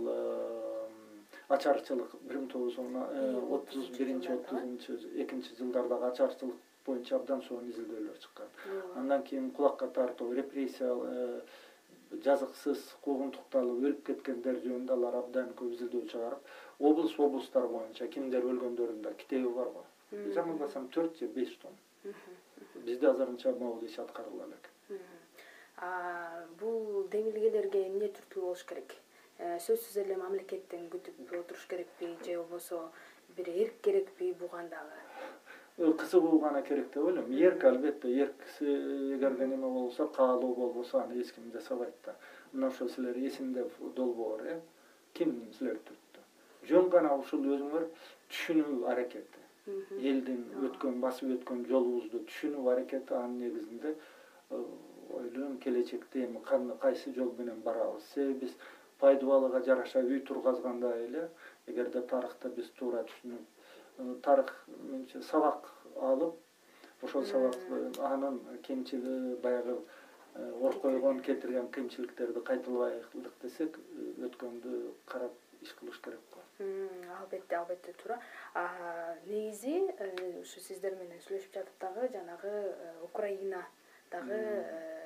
ачарчылык 1.48 2.12
бир 2.22 2.38
миң 2.38 2.50
тогуз 2.52 2.76
жүз 2.76 2.98
э, 3.04 3.30
отуз 3.56 3.88
биринчи 3.98 4.32
отузунчу 4.32 4.98
экинчи 5.24 5.56
жылдардагы 5.58 6.06
ачарчылык 6.12 6.54
боюнча 6.86 7.16
абдан 7.16 7.42
сонун 7.42 7.70
изилдөөлөр 7.70 8.20
чыккан. 8.22 8.46
Андан 8.96 9.22
кийин 9.22 9.50
кулакка 9.50 9.88
тартуу 9.88 10.32
репрессия 10.32 10.94
э, 10.94 11.40
жазыксыз 12.24 12.82
куугунтукталып 13.04 13.84
өлүп 13.84 14.02
кеткендер 14.08 14.58
жөнүндө 14.64 14.96
алар 14.96 15.20
абдан 15.20 15.52
көп 15.58 15.76
изилдөө 15.76 16.08
чыгарып 16.12 16.86
облус 16.90 17.14
облустар 17.26 17.68
боюнча 17.74 18.08
кимдер 18.14 18.46
өлгөндөрүнүн 18.52 19.02
да 19.06 19.14
китеби 19.22 19.52
бар 19.54 19.70
го. 19.76 19.84
Жаңылбасам 20.10 20.88
төрт 20.94 21.20
же 21.20 21.28
беш 21.36 21.54
том 21.62 21.76
бизде 22.86 23.06
азырынча 23.10 23.52
могул 23.58 23.84
иш 23.86 23.98
аткарыла 24.02 24.48
элекн 24.48 24.70
бул 26.60 27.06
демилгелерге 27.12 27.86
эмне 27.86 28.08
түрткү 28.16 28.40
болуш 28.46 28.64
керек? 28.72 28.96
Э, 29.38 29.58
сөзсүз 29.66 29.96
эле 30.02 30.16
мамлекеттен 30.20 30.88
күтүп 30.92 31.32
отуруш 31.38 31.64
керекпи 31.70 32.10
же 32.24 32.36
болбосо 32.36 32.80
бир 33.36 33.48
эрк 33.48 33.80
керекпи 33.86 34.32
буга 34.42 34.62
дагы 34.74 34.98
кызыгуу 35.80 36.38
гана 36.38 36.62
керек 36.62 36.92
деп 36.92 37.04
ойлойм 37.04 37.32
эрк 37.32 37.64
албетте 37.64 38.08
эркси 38.22 38.66
эгерде 39.14 39.46
неме 39.46 39.66
болсо 39.66 40.06
каалоо 40.08 40.54
болбосо 40.54 41.00
аны 41.00 41.20
эч 41.20 41.32
ким 41.32 41.50
жасабайт 41.52 41.94
да. 42.04 42.14
Мына 42.52 42.66
ошо 42.66 42.88
силер 42.88 43.16
эсимде 43.16 43.64
долбоор 43.96 44.42
э? 44.44 44.60
Ким 45.14 45.32
силерди 45.58 45.80
түрттү? 45.88 46.20
Жөн 46.68 46.90
гана 46.90 47.14
ушул 47.16 47.46
өзүңөр 47.54 47.86
түшүнүү 48.28 48.90
аракети. 48.92 49.40
Элдин 50.10 50.44
өткөн 50.66 51.00
басып 51.00 51.32
өткөн 51.38 51.64
жолубузду 51.70 52.20
түшүнүү 52.28 52.68
аракети 52.72 53.14
анын 53.14 53.38
негизинде 53.46 53.94
э, 54.50 54.62
ойлойм 55.10 55.56
келечекте 55.64 56.26
эми 56.26 56.44
кайсы 56.80 57.14
жол 57.14 57.32
менен 57.38 57.62
барабыз? 57.64 58.04
Себеби 58.12 58.44
биз 58.44 58.52
пайдубалыга 58.98 59.64
жараша 59.64 60.04
үй 60.04 60.20
тургазгандай 60.20 61.06
эле 61.06 61.28
эгерде 61.66 62.02
тарыхты 62.02 62.52
биз 62.56 62.68
туура 62.76 63.06
түшүнүп 63.08 63.59
тарых 64.22 64.52
менимче 64.68 65.22
сабак 65.22 65.70
алып 65.96 66.36
ошол 67.02 67.24
сабак 67.24 67.56
анын 68.12 68.40
кемчилиги 68.62 69.36
баягы 69.42 69.76
э, 70.34 70.52
ор 70.60 70.78
койгон 70.80 71.20
кетирген 71.20 71.68
кыйынчылыктерди 71.68 72.40
кайталабайлык 72.40 73.32
десек 73.42 73.78
э, 73.78 74.26
өткөндү 74.26 74.76
карап 75.06 75.32
иш 75.62 75.74
кылыш 75.78 76.00
керек 76.00 76.20
го. 76.32 76.40
Албетте 77.20 77.56
албетте 77.56 77.92
туура. 77.92 78.20
Негизи 79.26 79.76
ушу 80.40 80.60
сиздер 80.60 80.96
менен 80.96 81.20
сүйлөшүп 81.26 81.54
жатып 81.54 81.76
дагы 81.80 82.08
жанагы 82.12 82.54
украина 83.04 83.64
дагы 84.10 84.40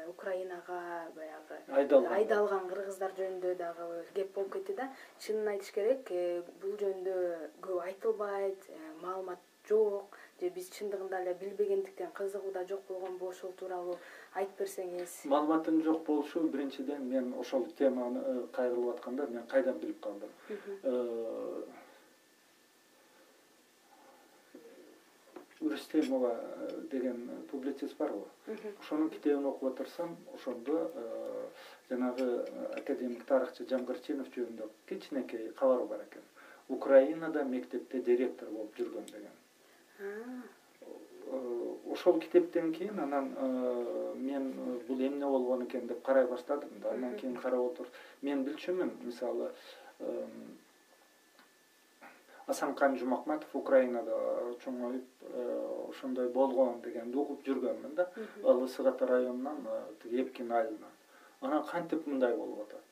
украинага 0.08 0.78
баягы 1.16 1.58
айдалган 1.78 2.12
айдалган 2.18 2.68
кыргыздар 2.68 3.14
жөнүндө 3.18 3.54
дагы 3.60 3.88
кеп 4.14 4.34
болуп 4.36 4.52
кетти 4.56 4.76
да. 4.80 4.88
Чынын 5.20 5.50
айтыш 5.54 5.72
керек 5.76 6.10
э, 6.10 6.42
бул 6.62 6.76
жөнүндө 6.80 7.16
көп 7.64 7.82
айтылбайт 7.88 8.68
э, 8.68 8.80
маалымат 9.02 9.42
жок. 9.68 10.18
Же 10.40 10.50
биз 10.50 10.68
чындыгында 10.76 11.22
эле 11.22 11.34
билбегендиктен 11.40 12.10
кызыгуу 12.18 12.52
да 12.52 12.64
жок 12.68 12.82
болгонбу 12.88 13.30
ошол 13.30 13.52
тууралуу 13.60 13.96
айтып 14.34 14.64
берсеңиз. 14.64 15.14
Маалыматтын 15.32 15.80
жок 15.86 16.04
болушу. 16.06 16.42
Биринчиден 16.52 17.06
мен 17.08 17.32
ошол 17.38 17.66
теманы 17.78 18.20
э, 18.24 18.36
кайрылып 18.52 18.96
атканда 18.96 19.28
мен 19.30 19.46
кайдан 19.48 19.78
билип 19.78 20.00
калдым 20.04 20.30
рустемова 25.68 26.40
э, 26.40 26.80
деген 26.90 27.30
публицист 27.50 27.96
барго 27.96 28.26
ошонун 28.80 29.10
китебин 29.10 29.46
окуп 29.46 29.72
отурсам 29.72 30.16
ошондо 30.34 30.90
э, 30.94 31.48
жанагы 31.90 32.24
э, 32.24 32.78
академик 32.78 33.24
тарыхчы 33.24 33.66
жамгырчинов 33.68 34.28
жөнүндө 34.34 34.68
кичинекей 34.88 35.52
кабар 35.58 35.86
бар 35.86 36.04
экен. 36.08 36.22
Украинада 36.68 37.44
мектепте 37.44 38.00
директор 38.00 38.48
болуп 38.48 38.76
жүргөн 38.78 39.06
деген. 39.12 40.42
Ошол 41.90 42.20
китептен 42.20 42.72
кийин 42.72 42.98
анан 43.00 43.34
мен 44.16 44.52
бул 44.88 45.00
эмне 45.00 45.26
болгон 45.26 45.64
экен 45.64 45.86
деп 45.86 46.02
карай 46.02 46.26
баштадым 46.26 46.70
да. 46.82 46.92
Андан 46.92 47.16
кийин 47.18 47.36
карап 47.36 47.72
отуруп 47.72 47.92
мен 48.22 48.44
билчүмүн 48.44 48.92
мисалы 49.02 49.50
асанкан 52.46 52.96
жумакматов 53.00 53.54
украинада 53.56 54.16
чоңоюп 54.64 55.04
э, 55.22 55.44
ошондой 55.88 56.28
болгон 56.28 56.80
дегенди 56.84 57.16
угуп 57.16 57.44
жүргөнмүн 57.46 57.94
да. 57.96 58.08
Ал 58.44 58.64
ата 58.64 59.06
районунан 59.06 59.66
э, 59.66 59.80
тиги 60.02 60.20
эпкин 60.22 60.52
айылынан. 60.52 60.92
Анан 61.40 61.64
кантип 61.64 62.06
мындай 62.06 62.36
болуп 62.36 62.66
атат? 62.66 62.82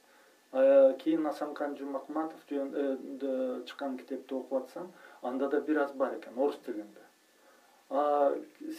Э, 0.52 0.96
кийин 0.98 1.26
асанкан 1.26 1.76
жумакматов 1.76 2.40
жөнүндө 2.48 3.64
чыккан 3.68 3.98
китепти 3.98 4.34
окуп 4.34 4.64
атсам 4.64 4.90
анда 5.22 5.48
да 5.48 5.60
бир 5.60 5.82
аз 5.84 5.92
бар 5.92 6.16
экен 6.16 6.38
орус 6.38 6.58
тилинде. 6.64 7.00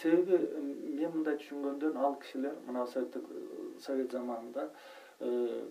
Себеби 0.01 0.39
мен 0.97 1.11
мындай 1.13 1.37
түшүнгөндөн 1.37 1.97
ал 1.97 2.15
кишилер 2.21 2.55
мына 2.65 2.87
совет 2.87 4.11
заманында 4.11 4.69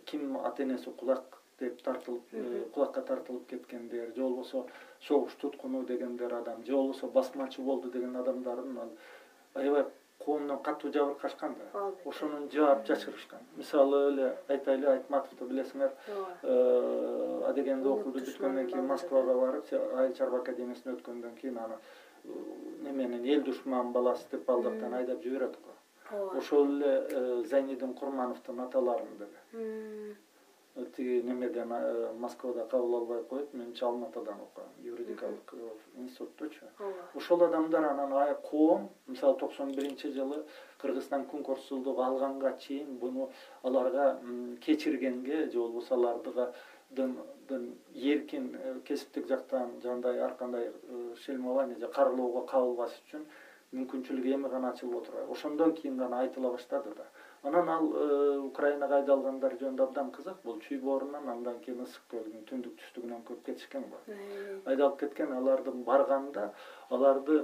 ким 0.07 0.37
ата 0.37 0.63
энеси 0.63 0.91
кулак 0.91 1.42
деп 1.63 1.83
тартылып 1.87 2.35
э, 2.35 2.63
кулакка 2.75 3.03
тартылып 3.13 3.49
кеткендер 3.55 4.13
же 4.17 4.23
болбосо 4.23 4.67
согуш 5.09 5.35
туткуну 5.41 5.83
дегендер 5.85 6.35
адам 6.35 6.65
же 6.67 6.77
болбосо 6.77 7.09
басмачы 7.19 7.63
болду 7.63 7.91
деген 7.91 8.17
адамдардын 8.17 8.79
ал 8.85 8.95
аябай 9.55 9.87
коомдон 10.25 10.59
катуу 10.63 10.93
жабыркашкан 10.93 11.55
да. 11.59 11.93
Ошону 12.05 12.49
жаап 12.53 12.87
жашырышкан. 12.87 13.41
Мисалы 13.57 14.01
эле 14.11 14.29
айтайлы 14.49 14.87
айтматовду 14.95 15.49
билесиңер. 15.51 15.93
Ооба. 16.15 17.49
Адегенди 17.51 17.89
окуду 17.89 18.21
бүткөндөн 18.21 18.71
кийин 18.71 18.87
москвага 18.87 19.37
барып 19.41 19.73
айыл 19.73 20.15
чарба 20.19 20.43
академиясын 20.43 20.97
өткөндөн 20.97 21.37
кийин 21.41 21.59
аны 21.59 21.79
неменен 22.87 23.25
эл 23.35 23.43
душман 23.43 23.93
баласы 23.93 24.27
деп 24.31 24.51
ал 24.51 24.63
жактан 24.63 24.95
айдап 24.95 25.23
жиберет 25.23 25.57
го. 25.65 25.75
Ооба. 26.11 26.39
Ошол 26.39 26.77
эле 26.77 26.93
э, 27.11 27.43
зайнидин 27.51 27.95
курмановдун 27.95 28.61
аталарын 28.61 29.17
деле 29.19 30.17
тиги 30.97 31.23
немеден 31.23 31.73
э, 31.73 32.13
москвада 32.19 32.67
кабыл 32.67 32.97
албай 32.97 33.23
коюп 33.25 33.53
менимче 33.53 33.85
алма 33.85 34.07
атадан 34.07 34.41
окуган. 34.41 34.71
Юридикалык 34.83 35.53
э, 35.53 35.69
институттучу 35.97 36.65
ооба. 36.79 36.95
Ошол 37.15 37.45
адамдар 37.45 37.85
анан 37.85 38.35
коом 38.51 38.89
мисалы 39.07 39.39
токсон 39.39 39.73
биринчи 39.73 40.13
жылы 40.13 40.45
кыргызстан 40.79 41.27
күн 41.27 41.43
корсуздугу 41.43 42.03
алганга 42.03 42.57
чейин 42.59 42.97
буну 42.99 43.31
аларга 43.63 44.19
кечиргенге 44.61 45.51
же 45.51 45.59
болбосо 45.59 45.95
алардыдын 45.95 47.75
эркин 47.95 48.57
э, 48.57 48.81
кесиптик 48.85 49.29
жактан 49.29 49.81
жагындай 49.83 50.19
ар 50.19 50.35
кандай 50.35 50.73
шельмование 51.25 51.77
же 51.79 51.89
каралоого 51.89 52.47
кабылбаш 52.47 52.97
үчүн 53.05 53.27
мүмкүнчүлүгү 53.73 54.35
эми 54.37 54.49
гана 54.49 54.73
ачылып 54.73 55.03
отурат 55.03 55.31
ошондон 55.31 55.75
кийин 55.75 55.99
гана 55.99 56.21
айтыла 56.21 56.51
баштады 56.51 56.95
да 56.97 57.07
анан 57.43 57.69
ал 57.69 57.87
э, 57.91 58.39
украинага 58.39 59.01
айдалгандар 59.01 59.57
жөнүндө 59.59 59.87
абдан 59.89 60.11
кызык. 60.15 60.39
Бул 60.45 60.61
чүй 60.63 60.79
боорунан 60.79 61.29
андан 61.29 61.59
кийин 61.65 61.83
ысык 61.83 62.05
көлдүн 62.13 62.45
түндүк 62.51 62.77
түштүгүнөн 62.81 63.25
көп 63.27 63.43
кетишкен 63.49 63.89
го 63.91 63.99
айдалып 64.71 65.01
кеткен 65.01 65.33
алардын 65.39 65.83
барганда 65.89 66.53
аларды 66.91 67.41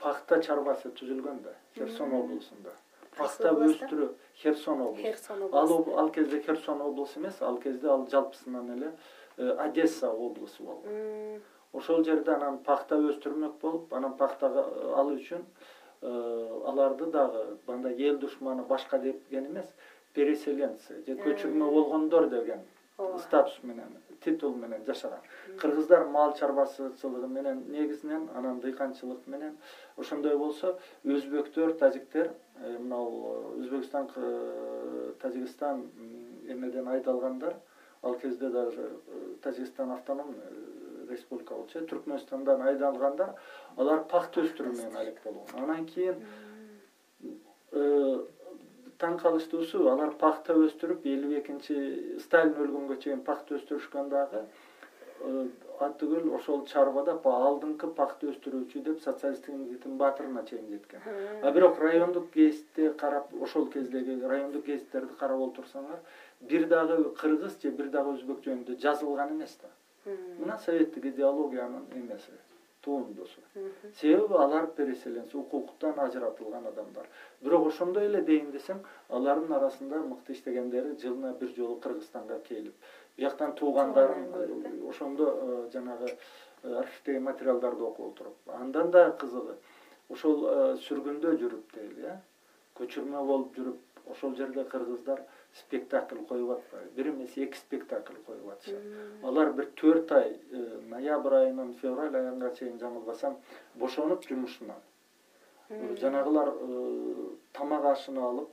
пахта 0.00 0.40
чарбасы 0.48 0.92
түзүлгөн 1.00 1.42
да 1.44 1.52
херсон 1.76 2.16
облусунда. 2.20 2.72
Пахта 3.16 3.52
өстүрүү 3.52 4.08
херсон 4.40 4.82
облусу. 4.88 5.52
Ал 5.52 6.00
ал 6.00 6.10
кезде 6.16 6.40
херсон 6.48 6.80
облусу 6.80 7.20
эмес 7.20 7.42
ал 7.42 7.60
кезде 7.60 7.92
ал 7.92 8.08
жалпысынан 8.08 8.72
эле 8.78 8.92
э, 9.36 9.50
одесса 9.68 10.10
облусу 10.10 10.64
болгон 10.64 11.40
ошол 11.72 12.04
жерде 12.04 12.32
анан 12.32 12.58
пахта 12.64 12.96
өстүрмөк 12.96 13.60
болуп 13.60 13.92
анан 13.92 14.16
пахтага 14.16 14.64
алуу 14.96 15.20
үчүн 15.20 15.44
Э, 15.44 15.65
аларды 16.02 17.06
дагы 17.06 17.58
мындай 17.66 18.08
эл 18.08 18.18
душманы 18.18 18.62
башка 18.62 18.98
деген 18.98 19.46
эмес 19.46 19.66
переселенцы 20.14 21.02
же 21.06 21.16
көчүрмө 21.16 21.70
болгондор 21.70 22.28
деген 22.28 22.64
статус 23.20 23.58
менен 23.62 23.96
титул 24.24 24.54
менен 24.56 24.84
жашаган. 24.86 25.20
Кыргыздар 25.60 26.06
мал 26.08 26.34
чарбачылыгы 26.38 27.28
менен 27.28 27.64
негизинен 27.68 28.28
анан 28.34 28.60
дыйканчылык 28.60 29.26
менен 29.26 29.56
ошондой 29.96 30.36
болсо 30.38 30.78
өзбектөр 31.04 31.76
тажиктер 31.78 32.32
э, 32.56 32.78
мынабул 32.78 33.26
э, 33.26 33.60
өзбекстан 33.60 34.08
тажикстан 35.20 35.84
эмеден 36.48 36.88
айдалгандар 36.88 37.56
ал 38.02 38.14
кезде 38.14 38.48
даже 38.48 38.90
тажикстан 39.42 39.90
автономный 39.90 40.95
республика 41.10 41.54
болчу 41.54 41.82
түркмөнстандан 41.90 42.62
айдалгандар 42.70 43.34
алар 43.76 44.04
пахта 44.12 44.44
өстүрүү 44.46 44.76
менен 44.78 44.96
алек 45.02 45.20
болгон 45.24 45.64
анан 45.64 45.86
кийин 45.90 46.22
э, 47.72 48.18
таң 49.02 49.18
калыштуусу 49.20 49.84
алар 49.92 50.14
пахта 50.20 50.56
өстүрүп 50.66 51.04
элүү 51.12 51.40
экинчи 51.42 51.76
сталин 52.24 52.56
өлгөнгө 52.64 52.98
чейин 53.04 53.22
пахта 53.26 53.58
өстүрүшкөн 53.58 54.10
дагы 54.12 54.42
э, 54.42 55.46
атүгүл 55.86 56.30
ошол 56.38 56.62
чарбада 56.70 57.16
алдыңкы 57.32 57.90
пахта 57.96 58.30
өстүрүүчү 58.32 58.82
деп 58.86 59.02
социалисттик 59.04 59.54
мигиттин 59.54 59.98
баатырына 60.00 60.44
чейин 60.48 60.70
жеткен. 60.70 61.02
А 61.42 61.52
бирок 61.52 61.78
райондук 61.80 62.30
гезитти 62.34 62.92
карап 63.02 63.34
ошол 63.42 63.68
кездеги 63.72 64.16
райондук 64.22 64.64
гезиттерди 64.64 65.18
карап 65.20 65.42
отурсаңар 65.50 66.00
бир 66.40 66.66
дагы 66.68 67.14
кыргыз 67.20 67.58
же 67.62 67.70
бир 67.70 67.90
дагы 67.90 68.16
өзбек 68.16 68.44
жөнүндө 68.46 68.78
жазылган 68.80 69.36
эмес 69.36 69.58
да 69.62 69.68
мына 70.06 70.58
советтик 70.64 71.04
идеологиянын 71.12 71.86
эмеси 71.92 72.32
туюндусу 72.80 73.40
себеби 74.00 74.34
алар 74.34 74.66
переселенец 74.76 75.34
укуктан 75.34 75.98
ажыратылган 75.98 76.66
адамдар. 76.66 77.06
Бирок 77.40 77.66
ошондой 77.72 78.06
эле 78.06 78.22
дейин 78.22 78.52
десең 78.52 78.78
алардын 79.08 79.56
арасында 79.58 79.98
мыкты 80.10 80.32
иштегендери 80.32 80.94
жылына 81.02 81.32
бир 81.40 81.50
жолу 81.56 81.80
кыргызстанга 81.80 82.38
келип 82.48 82.74
бияктан 83.16 83.54
туугандарын 83.54 84.88
ошондо 84.88 85.26
э, 85.26 85.70
жанагы 85.72 86.12
э, 86.62 86.74
архивдеги 86.74 87.18
материалдарды 87.18 87.82
окуп 87.82 88.12
отуруп. 88.12 88.34
Андан 88.46 88.90
да 88.90 89.10
кызыгы 89.10 89.56
ошол 90.08 90.46
э, 90.46 90.76
сүргүндө 90.86 91.36
жүрүп 91.40 91.74
дейли 91.74 92.06
э? 92.12 92.16
Көчүрмө 92.78 93.24
болуп 93.26 93.56
жүрүп 93.56 94.10
ошол 94.12 94.36
жерде 94.36 94.64
кыргыздар 94.64 95.24
спектакль 95.60 96.18
коюп 96.28 96.50
атпайбы. 96.58 96.90
Бир 96.96 97.08
эмес 97.08 97.36
эки 97.36 97.56
спектакль 97.56 98.18
коюп 98.26 98.48
атышат 98.52 98.82
алар 99.22 99.52
бир 99.52 99.70
төрт 99.76 100.12
ай 100.12 100.38
э, 100.50 100.80
ноябрь 100.88 101.34
айынан 101.34 101.74
февраль 101.80 102.14
айына 102.14 102.50
чейин 102.54 102.78
жаңылбасам 102.78 103.36
бошонуп 103.74 104.26
жумушунан. 104.28 104.80
Э, 105.68 105.96
жанагылар 106.00 106.52
э, 106.52 107.28
тамак 107.52 107.84
ашын 107.92 108.18
алып 108.18 108.50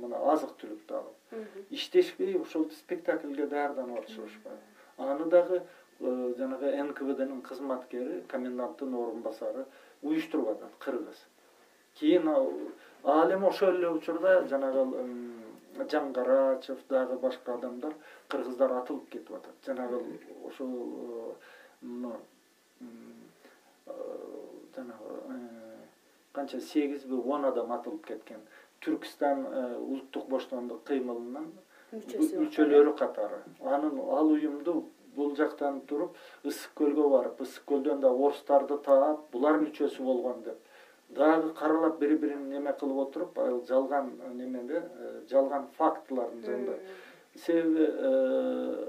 мына 0.00 0.18
азык 0.32 0.56
түлүктү 0.60 0.98
алып. 1.00 1.46
Иштешпей 1.70 2.36
ошол 2.40 2.70
спектакльге 2.70 3.46
даярданып 3.46 4.02
атышыбашпайбы 4.02 4.74
аны 4.98 5.30
дагы 5.30 5.62
жанагы 6.00 6.72
нквднын 6.90 7.42
кызматкери 7.42 8.22
коменданттын 8.28 8.94
орун 8.94 9.22
басары 9.22 9.66
уюштуруп 10.02 10.50
атат 10.56 10.74
кыргыз. 10.78 11.24
Кийин 11.94 12.28
ал 12.28 13.30
эми 13.30 13.46
ошол 13.46 13.74
эле 13.74 13.90
учурда 13.90 14.46
жанагы 14.48 14.84
жаңгарачев 15.90 16.78
дагы 16.88 17.18
башка 17.18 17.54
адамдар 17.54 17.94
кыргыздар 18.28 18.72
атылып 18.80 19.08
кетип 19.10 19.34
атат. 19.34 19.54
Жанагы 19.66 20.00
ошол 20.48 21.34
мына 21.80 22.16
жанагы 24.76 25.18
э, 25.28 25.38
канча 26.32 26.60
сегизби 26.60 27.14
он 27.14 27.44
адам 27.44 27.72
атылып 27.72 28.06
кеткен 28.06 28.40
түркстан 28.84 29.46
э, 29.46 29.76
улуттук 29.78 30.28
боштондук 30.28 30.84
кыймылынын 30.88 31.52
мүчөлөрү 31.94 32.96
катары. 32.98 33.42
Анын 33.62 34.00
ал 34.00 34.32
уюмду 34.32 34.84
бул 35.16 35.34
жактан 35.36 35.80
туруп 35.88 36.16
ысык 36.44 36.72
көлгө 36.78 37.08
барып 37.10 37.42
ысык 37.44 37.64
көлдөн 37.70 38.00
да 38.02 38.10
орустарды 38.10 38.78
таап 38.86 39.28
булар 39.32 39.60
мүчөсү 39.62 40.02
болгон 40.02 40.42
деп 40.46 40.73
дагы 41.10 41.52
каралап 41.54 41.98
бири 41.98 42.16
бирин 42.16 42.48
неме 42.48 42.72
кылып 42.80 43.08
отуруп 43.08 43.38
ал 43.38 43.62
жалган 43.68 44.12
немеде 44.34 44.82
э, 44.82 45.20
жалган 45.30 45.66
фактылардын 45.78 46.44
жөнүндө 46.46 46.78
себеби 47.36 47.86
э, 47.88 48.88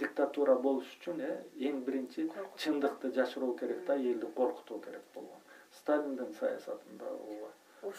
диктатура 0.00 0.56
болуш 0.56 0.90
үчүн 0.98 1.20
э 1.20 1.30
эң 1.68 1.80
биринчи 1.86 2.26
чындыкты 2.56 3.12
жашыруу 3.16 3.54
керек 3.56 3.84
да 3.86 3.96
элди 3.96 4.26
коркутуу 4.36 4.80
керек 4.80 5.02
болгон. 5.14 5.40
Сталиндин 5.78 6.32
саясатында 6.38 7.06
ооба. 7.06 7.50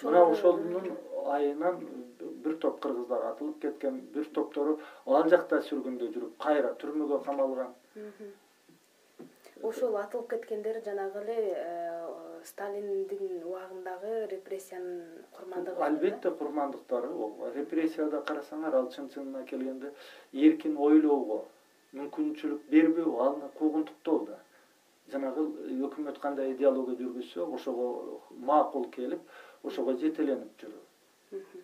Мына 0.03 0.23
ошонун 0.31 0.97
айынан 1.25 1.79
бир 2.19 2.57
топ 2.57 2.79
кыргыздар 2.81 3.25
атылып 3.31 3.61
кеткен 3.61 3.99
бир 4.13 4.27
топтору 4.33 4.79
ал 5.05 5.29
жакта 5.29 5.61
сүргүндө 5.69 6.11
жүрүп 6.15 6.37
кайра 6.45 6.73
түрмөгө 6.83 7.21
камалган. 7.25 7.73
Ошол 9.63 9.97
атылып 10.03 10.29
кеткендер 10.35 10.81
жанагы 10.85 11.21
эле 11.23 11.37
э, 11.55 12.30
сталиндин 12.45 13.43
убагындагы 13.43 14.27
репрессиянын 14.33 15.23
курмандыгы 15.37 15.83
албетте 15.87 16.31
курмандыктары 16.41 17.09
репрессияда 17.55 18.21
карасаңар 18.29 18.77
ал 18.81 18.91
чын 18.95 19.09
чынына 19.15 19.43
келгенде 19.51 19.93
эркин 20.33 20.77
ойлоого 20.89 21.41
мүмкүнчүлүк 21.99 22.69
бербөө 22.71 23.17
аны 23.27 23.49
куугунтуктоо 23.57 24.25
да. 24.29 24.39
Жанагы 25.11 25.47
өкмөт 25.87 26.21
кандай 26.23 26.53
идеология 26.53 26.95
жүргүзсө 27.01 27.47
ошого 27.57 28.21
макул 28.51 28.87
келип 28.95 29.21
ошого 29.63 29.97
жетеленип 30.03 30.63
жүрүү 30.63 30.85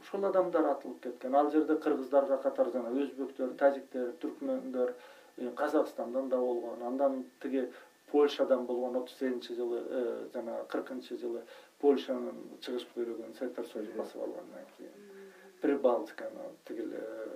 ошол 0.02 0.26
адамдар 0.30 0.66
атылып 0.72 1.02
кеткен. 1.04 1.36
Ал 1.36 1.52
жерде 1.52 1.76
кыргыздарга 1.84 2.38
катар 2.44 2.70
жана 2.74 2.92
өзбектөр 3.04 3.56
тажиктер 3.60 4.14
түркмөндөр 4.22 4.94
э, 4.94 5.52
казакстандан 5.56 6.30
да 6.30 6.38
болгон. 6.38 6.84
Андан 6.88 7.24
тиги 7.42 7.66
польшадан 8.12 8.66
болгон 8.66 8.96
отуз 8.96 9.18
сегизинчи 9.18 9.56
жылы 9.56 9.84
э, 9.90 10.30
жана 10.34 10.64
кыркынчы 10.70 11.18
жылы 11.18 11.44
польшанын 11.80 12.38
чыгыш 12.62 12.88
бөлүгүн 12.96 13.36
советтер 13.40 13.68
союзу 13.68 13.98
басып 13.98 14.22
алгандан 14.22 14.66
кийин 14.78 14.92
прибалтиканы 15.62 16.50
тигил 16.66 16.94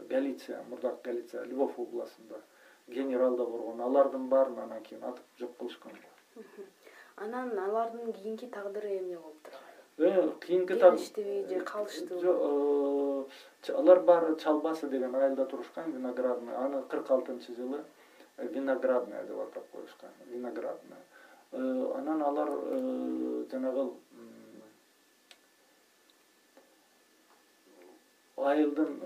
галиция 0.10 0.63
мурдакы 0.69 1.10
галиция 1.10 1.43
львов 1.45 1.77
областында 1.79 2.41
генерал 2.88 3.36
да 3.38 3.45
болгон. 3.45 3.81
Алардын 3.81 4.27
баарын 4.29 4.60
анан 4.60 4.84
кийин 4.84 5.03
атып 5.03 5.25
жок 5.39 5.57
кылышкан. 5.57 5.91
Анан 7.15 7.57
алардын 7.60 8.13
кийинки 8.13 8.47
тагдыры 8.47 8.97
эмне 8.97 9.17
болуп 9.17 9.38
турат 9.43 9.62
э 9.97 10.29
кийинки 10.45 10.73
келиштиби 10.73 11.45
же 11.49 11.60
калыштыбы 11.62 12.21
жок 12.21 13.27
э, 13.67 13.73
алар 13.73 13.99
баары 14.01 14.36
чал 14.36 14.62
басы 14.62 14.89
деген 14.89 15.15
айылда 15.15 15.45
турушкан 15.45 15.91
виноградный. 15.91 16.55
Аны 16.55 16.81
кырк 16.84 17.12
алтынчы 17.12 17.55
жылы 17.55 17.77
э, 17.77 17.84
виноградная 18.47 19.23
деп 19.25 19.39
атап 19.39 19.63
коюшкан 19.71 20.10
виноградная. 20.25 21.01
Э, 21.51 21.91
анан 21.95 22.21
алар 22.21 22.49
жанагы 23.51 23.91
айылдын 28.38 28.97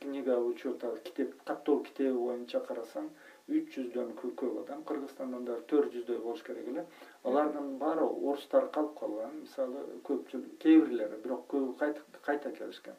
книга 0.00 0.38
учета 0.38 0.96
китеп 1.04 1.34
каттоо 1.44 1.78
китеби 1.78 2.16
боюнча 2.16 2.60
карасаң 2.60 3.10
үч 3.48 3.74
жүздөн 3.74 4.14
көп 4.16 4.42
адам 4.62 4.82
кыргызстандан 4.88 5.44
дагы 5.44 5.66
төрт 5.68 5.92
жүздөй 5.92 6.18
болуш 6.22 6.42
керек 6.46 6.68
эле. 6.68 6.84
Алардын 7.28 7.74
баары 7.78 8.06
орустар 8.06 8.70
калып 8.72 8.94
калган. 9.00 9.34
Мисалы 9.42 9.82
көпчүлүк 10.08 10.56
кээ 10.62 10.80
бирлери 10.80 11.18
бирок 11.24 11.44
көбү 11.52 11.74
кайта 12.24 12.52
келишкен. 12.56 12.96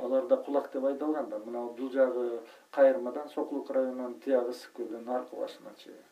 Алар 0.00 0.26
да 0.30 0.38
кулак 0.46 0.70
деп 0.72 0.84
айдалган 0.84 1.28
да. 1.28 1.38
Мына 1.44 1.66
бул 1.76 1.90
жагы 1.92 2.40
кайырмадан 2.72 3.28
сокулук 3.34 3.70
районунан 3.70 4.14
тиягы 4.24 4.56
ысык 4.56 4.72
көлдөн 4.80 5.08
аркы 5.08 5.36
башына 5.36 5.74
чейин 5.76 6.02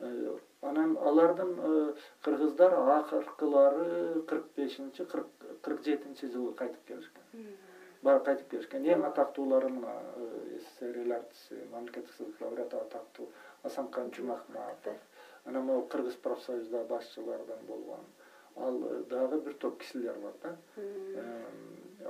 э, 0.00 0.36
анан 0.60 0.96
алардын 0.98 1.52
э, 1.58 1.94
кыргыздар 2.22 2.74
акыркылары 2.98 4.22
кырк 4.28 4.52
бешинчи 4.56 5.04
кырк 5.04 5.82
жетинчи 5.84 6.26
жылы 6.26 6.52
кайтып 6.52 6.84
келишкен. 6.86 7.56
Баары 8.02 8.24
кайтып 8.24 8.50
келишкен. 8.50 8.84
Эң 8.84 9.06
атактуулары 9.08 9.68
мына 9.68 9.96
э, 10.82 11.02
эл 11.04 11.12
артиси 11.12 11.60
мамлекеттик 11.70 12.14
сыйлык 12.16 12.40
лауреаты 12.40 12.76
атактуу 12.76 13.28
асанкан 13.62 14.12
жумахматов 14.14 14.96
анан 15.44 15.64
могу 15.64 15.86
кыргыз 15.86 16.14
профсоюзда 16.14 16.84
башчылардан 16.84 17.66
болгон 17.66 18.04
ал 18.56 18.82
э, 18.84 19.02
дагы 19.10 19.40
бир 19.40 19.54
топ 19.54 19.78
кишилер 19.80 20.16
бар 20.18 20.32
да. 20.42 20.56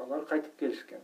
Алар 0.03 0.25
кайтып 0.27 0.57
келишкен. 0.59 1.01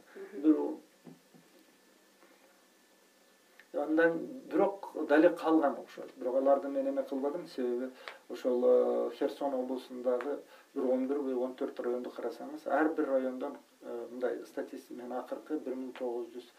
Андан 3.73 4.19
бирок 4.51 4.91
дале 5.09 5.31
калган 5.31 5.77
окшойт. 5.79 6.11
Бирок 6.17 6.37
аларды 6.37 6.69
мен 6.69 6.89
эме 6.89 7.03
кылбадым. 7.03 7.47
Себеби 7.49 7.91
ошол 8.29 8.65
э, 8.65 9.11
херсон 9.19 9.55
облусундагы 9.55 10.39
бир 10.75 10.85
он 10.85 11.07
бирби 11.07 11.33
он 11.33 11.55
төрт 11.55 11.81
районду 11.81 12.11
карасаңыз 12.11 12.67
ар 12.67 12.93
бир 12.95 13.09
райондон 13.09 13.57
э, 13.83 14.07
мындай 14.11 14.45
статистика 14.47 15.03
мен 15.03 15.13
акыркы 15.13 15.59
бир 15.59 15.77
миң 15.77 15.93
тогуз 15.99 16.29
жүз 16.35 16.45
э, 16.45 16.53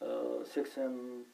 сексен 0.00 1.24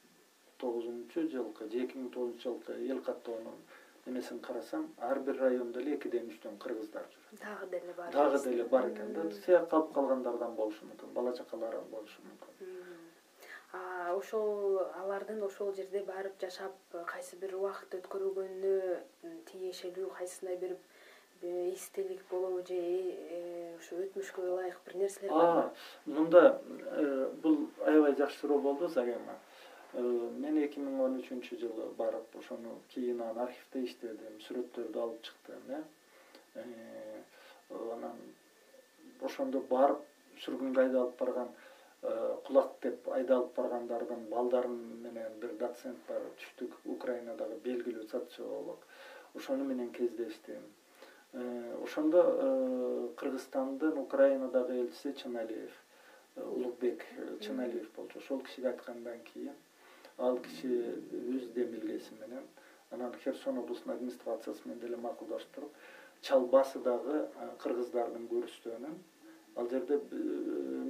тогузунчу 0.57 1.27
жылкы 1.31 1.69
же 1.71 1.83
эки 1.85 1.97
миң 1.97 2.09
тогузунчу 2.13 2.49
жылкы 2.49 2.73
эл 2.89 2.99
каттоонун 2.99 3.59
эмесин 4.07 4.39
карасам 4.39 4.89
ар 4.97 5.19
бир 5.19 5.37
райондо 5.39 5.79
эле 5.79 5.95
экиден 5.95 6.29
үчтөн 6.31 6.57
кыргыздар 6.57 7.05
жүрөт. 7.11 7.39
Дагы 7.43 7.67
деле 7.71 7.93
бар 7.93 8.11
дагы 8.11 8.43
деле 8.43 8.63
бар 8.63 8.89
экен 8.89 9.13
да. 9.13 9.29
Сыяк 9.45 9.69
калып 9.69 9.93
калгандардан 9.93 10.55
болушу 10.55 10.85
мүмкүн 10.85 11.13
бала 11.13 11.33
чакалары 11.35 11.81
болушу 11.91 12.21
мүмкүн. 12.23 12.73
Ошол 14.15 14.79
алардын 14.95 15.43
ошол 15.43 15.73
жерде 15.75 16.03
барып 16.07 16.39
жашап 16.39 16.73
кайсы 17.11 17.35
бир 17.35 17.55
убакыт 17.57 17.99
өткөрүлгөнүнө 17.99 19.33
тиешелүү 19.51 20.09
кайсысындай 20.17 20.57
бир 20.57 20.77
эстелик 21.41 22.21
болобу 22.29 22.65
же 22.67 22.77
ошо 23.77 23.95
э, 23.95 24.05
өтмүшкө 24.05 24.41
ылайык 24.41 24.79
бир 24.85 24.95
нерселер 25.01 25.31
барбы 25.31 25.69
мында 26.05 26.61
э, 26.91 27.29
бул 27.43 27.57
аябай 27.85 28.15
жакшы 28.15 28.39
суроо 28.39 28.59
болду 28.59 28.87
зарема 28.87 29.35
э, 29.93 30.01
мен 30.01 30.57
эки 30.63 30.79
миң 30.79 30.99
он 31.05 31.19
үчүнчү 31.21 31.59
жылы 31.61 31.91
барып 31.97 32.35
ошону 32.39 32.79
кийин 32.93 33.21
анан 33.21 33.43
архивде 33.45 33.83
иштедим 33.85 34.39
сүрөттөрдү 34.47 35.01
алып 35.03 35.21
чыктым 35.29 35.71
э 35.75 35.81
анан 37.93 38.17
ошондо 39.21 39.61
барып 39.69 40.01
сүргүнгө 40.45 40.87
айдалып 40.87 41.19
барган 41.19 41.53
кулак 42.47 42.73
деп 42.81 43.07
айдалып 43.19 43.55
баргандардын 43.57 44.25
балдары 44.31 44.69
менен 45.05 45.39
бир 45.41 45.53
доцент 45.61 46.01
бар 46.09 46.25
түштүк 46.41 46.75
украинадагы 46.95 47.57
белгилүү 47.63 48.05
социолог. 48.11 48.83
Ошону 49.35 49.65
менен 49.65 49.89
кездештим 49.91 50.61
ошондо 51.83 52.23
э, 52.25 53.09
кыргызстандын 53.17 53.97
украинадагы 53.97 54.79
элчиси 54.81 55.13
чыналиев 55.21 55.73
э, 56.35 56.43
улукбек 56.43 57.05
чыналиев 57.41 57.89
болчу. 57.95 58.19
Ошол 58.19 58.41
кишиге 58.41 58.69
айткандан 58.69 59.19
кийин 59.33 59.55
ал 60.17 60.37
киши 60.37 60.69
өз 61.35 61.51
демилгеси 61.53 62.13
менен 62.21 62.43
анан 62.91 63.13
херсон 63.23 63.57
облусунун 63.57 63.95
администрациясы 63.95 64.61
менен 64.65 64.79
деле 64.79 64.97
макулдашып 64.97 65.51
туруп 65.55 65.71
чал 66.21 66.45
басыдагы 66.45 67.27
кыргыздардын 67.63 68.27
көрүстөөнүн 68.31 68.97
ал 69.57 69.69
жерде 69.69 69.99
э, 70.11 70.15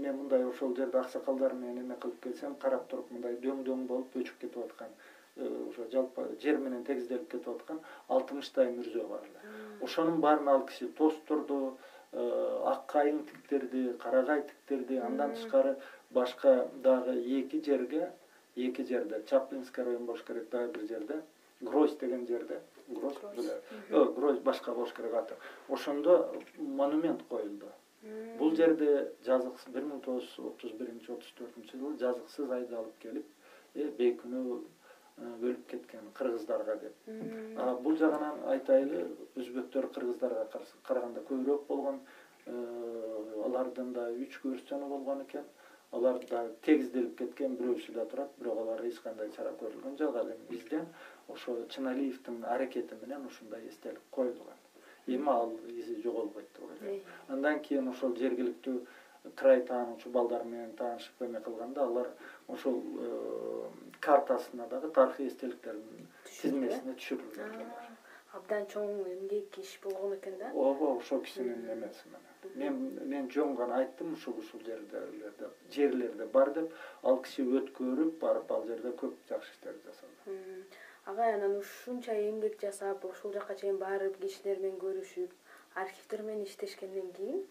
мен 0.03 0.15
мындай 0.15 0.45
ошол 0.45 0.75
жерде 0.75 0.99
аксакалдар 0.99 1.53
менен 1.53 1.85
эме 1.85 1.95
кылып 1.95 2.21
келсем 2.23 2.55
карап 2.55 2.87
туруп 2.89 3.11
мындай 3.11 3.35
дөң 3.43 3.63
дөң 3.67 3.85
болуп 3.87 4.15
өчүп 4.15 4.41
кетип 4.41 4.57
аткан. 4.63 4.91
э, 4.91 5.16
ошо 5.39 5.87
жалпы 5.91 6.27
жер 6.41 6.57
менен 6.57 6.83
тегизделип 6.85 7.29
кетип 7.31 7.49
аткан 7.49 7.79
алтымыштай 8.07 8.71
мүрзө 8.73 9.07
бар 9.09 9.23
эле. 9.27 9.53
Ошонун 9.81 10.21
баарын 10.21 10.47
ал 10.49 10.65
киши 10.65 10.87
тостурду 10.97 11.77
э, 12.11 12.61
ак 12.71 12.85
кайың 12.93 13.23
тиктирди 13.31 13.93
карагай 14.03 14.43
тиктирди 14.49 14.97
андан 14.97 15.35
тышкары 15.35 15.75
башка 16.11 16.67
дагы 16.83 17.17
эки 17.39 17.61
жерге 17.65 18.11
эки 18.55 18.85
жерде 18.85 19.23
чаплинский 19.29 19.83
район 19.83 20.05
болуш 20.05 20.23
керек 20.23 20.49
дагы 20.49 20.71
бир 20.73 20.87
жерде 20.87 21.21
грозь 21.61 21.95
деген 21.97 22.27
жерде 22.27 22.61
грозь 22.87 23.17
грозь. 23.89 24.39
башка 24.39 24.73
болуш 24.73 24.93
керек 24.93 25.13
аты 25.13 25.35
ошондо 25.69 26.33
монумент 26.57 27.21
коюлду. 27.29 27.67
Бул 28.39 28.55
жерде 28.55 29.11
жазыксыз 29.25 29.73
бир 29.73 29.83
миң 29.83 30.01
тогуз 30.05 30.23
жүз 30.35 30.51
отуз 30.51 30.73
биринчи 30.79 31.11
отуз 31.11 31.31
төртүнчү 31.39 31.79
жылы 31.79 31.97
жазыксыз 32.03 32.51
айдалып 32.57 32.99
келип 33.01 33.25
э, 33.75 33.87
бейкүнөө 33.97 34.59
э, 35.17 35.29
өлүп 35.41 35.67
кеткен 35.71 36.09
кыргыздарга 36.17 36.75
деп. 36.81 37.09
Бул 37.83 37.97
жагынан 37.97 38.43
айтайлы 38.53 39.05
өзбектөр 39.35 39.89
кыргыздарга 39.95 40.47
караганда 40.87 41.23
көбүрөөк 41.29 41.67
болгон 41.67 41.99
э, 42.45 42.53
алардын 43.45 43.93
да 43.93 44.09
үч 44.11 44.39
көрүстөнү 44.43 44.89
болгон 44.93 45.23
экен. 45.27 45.47
Алар 45.95 46.19
да 46.29 46.43
тегизделип 46.65 47.17
кеткен 47.17 47.55
бирөөсү 47.55 47.93
да 47.95 48.05
турат 48.11 48.31
бирок 48.39 48.59
аларга 48.59 48.87
эч 48.87 48.99
кандай 48.99 49.29
чара 49.35 49.53
көрүлгөн 49.61 49.97
жок. 49.97 50.15
Ал 50.15 50.31
эми 50.33 50.49
бизден 50.49 50.85
ошо 51.27 51.55
чыналиевдин 51.69 52.43
аракети 52.43 52.95
менен 53.01 53.25
ушундай 53.25 53.67
эстелик 53.69 54.01
коюлган. 54.11 54.59
Эми 55.07 55.29
ал 55.29 55.53
изи 55.69 56.01
жоголбойт 56.03 56.47
деп 56.55 56.69
ойлойм 56.69 57.01
андан 57.29 57.61
кийин 57.63 57.87
ошол 57.87 58.15
жергиликтүү 58.19 58.81
край 59.35 59.61
таануучу 59.65 60.09
балдар 60.09 60.43
менен 60.43 60.73
таанышып 60.75 61.21
эме 61.21 61.39
кылганда 61.41 61.83
алар 61.83 62.09
ошол 62.47 62.81
э, 62.99 63.69
картасына 64.09 64.67
дагы 64.73 64.89
тарыхый 64.99 65.27
эстеликтердин 65.31 66.07
тизмесине 66.31 66.97
түшүрүлгөн 67.01 67.71
абдан 68.37 68.65
чоң 68.71 68.89
эмгек 69.11 69.57
иш 69.61 69.73
болгон 69.83 70.15
экен 70.17 70.37
да? 70.39 70.49
Ооба 70.53 70.91
ошол 70.97 71.21
кишинин 71.25 71.63
эмеси 71.73 72.09
менен. 72.11 72.25
Мен 72.61 73.09
мен 73.13 73.29
жөн 73.33 73.55
гана 73.55 73.79
айттым 73.81 74.13
ушул 74.13 74.37
ушул 74.41 74.61
жерлерде 74.65 75.49
жерлерде 75.75 76.25
бар 76.37 76.51
деп. 76.57 76.73
Ал 77.03 77.21
киши 77.23 77.45
өткөрүп 77.59 78.19
барып 78.21 78.51
ал 78.51 78.65
жерде 78.67 78.93
көп 79.01 79.15
жакшы 79.29 79.53
иштерди 79.55 79.89
жасады. 79.89 80.65
Агай 81.05 81.33
анан 81.33 81.57
ушунча 81.61 82.17
эмгек 82.29 82.59
жасап 82.61 83.05
ошол 83.05 83.33
жака 83.33 83.55
чейин 83.55 83.79
барып 83.83 84.19
кишилер 84.21 84.59
менен 84.59 84.81
көрүшүп 84.83 85.31
архивдер 85.83 86.23
менен 86.29 86.43
иштешкенден 86.43 87.13
кийин 87.13 87.45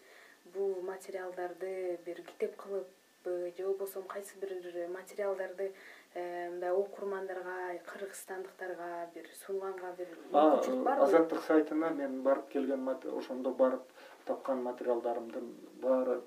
бул 0.53 0.81
материалдарды 0.91 1.97
бир 2.05 2.21
китеп 2.29 2.55
кылыпбы 2.61 3.53
же 3.57 3.65
болбосо 3.65 4.01
кайсы 4.03 4.37
бир 4.39 4.53
материалдарды 4.89 5.63
э, 5.63 5.73
мындай 6.15 6.71
окурмандарга 6.71 7.55
кыргызстандыктарга 7.91 8.89
бир 9.13 9.27
сунганга 9.45 9.91
бир 9.97 10.13
мүмкүнчүлүк 10.31 10.83
барбы 10.87 11.05
азаттык 11.07 11.43
сайтына 11.47 11.89
мен 11.99 12.21
барып 12.23 12.49
келген 12.53 12.87
ошондо 13.21 13.53
барып 13.61 13.91
тапкан 14.25 14.63
материалдарымдын 14.63 15.51
баары 15.81 16.19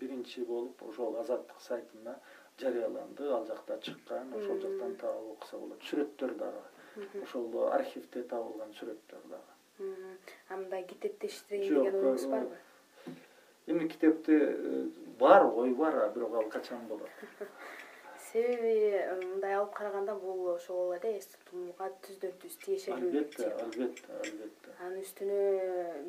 биринчи 0.00 0.44
болуп 0.44 0.82
ошол 0.88 1.18
азаттык 1.20 1.60
сайтына 1.60 2.18
жарыяланды. 2.60 3.28
Ал 3.32 3.46
жакта 3.46 3.78
чыккан 3.80 4.32
ошол 4.34 4.60
жактан 4.60 4.94
таап 5.00 5.32
окуса 5.32 5.58
болот. 5.58 5.82
Сүрөттөр 5.90 6.36
дагы. 6.38 6.62
Ошол 7.22 7.68
архивде 7.72 8.22
табылган 8.22 8.72
сүрөттөр 8.78 9.26
дагы. 9.32 9.90
А 10.48 10.56
мындай 10.56 10.84
китепти 10.84 11.26
иштейин 11.26 11.74
деген 11.74 12.00
оюңуз 12.00 12.30
барбы 12.30 12.56
эми 13.66 13.88
китепти 13.88 14.32
э, 14.32 14.88
бар 15.18 15.44
ой 15.44 15.74
бар 15.74 16.10
бирок 16.14 16.34
ал 16.34 16.48
качан 16.48 16.86
болот 16.86 17.10
себеби 18.36 19.24
мындай 19.24 19.54
алып 19.56 19.72
караганда 19.76 20.14
бул 20.20 20.48
ошол 20.52 20.92
эле 20.96 21.14
эсте 21.18 21.38
тутумууга 21.44 21.88
түздөн 22.04 22.34
түз 22.42 22.58
тиешелүү 22.64 22.98
албетте 22.98 23.46
албетте 23.48 24.12
албетте. 24.18 24.74
Анын 24.84 25.00
үстүнө 25.04 25.38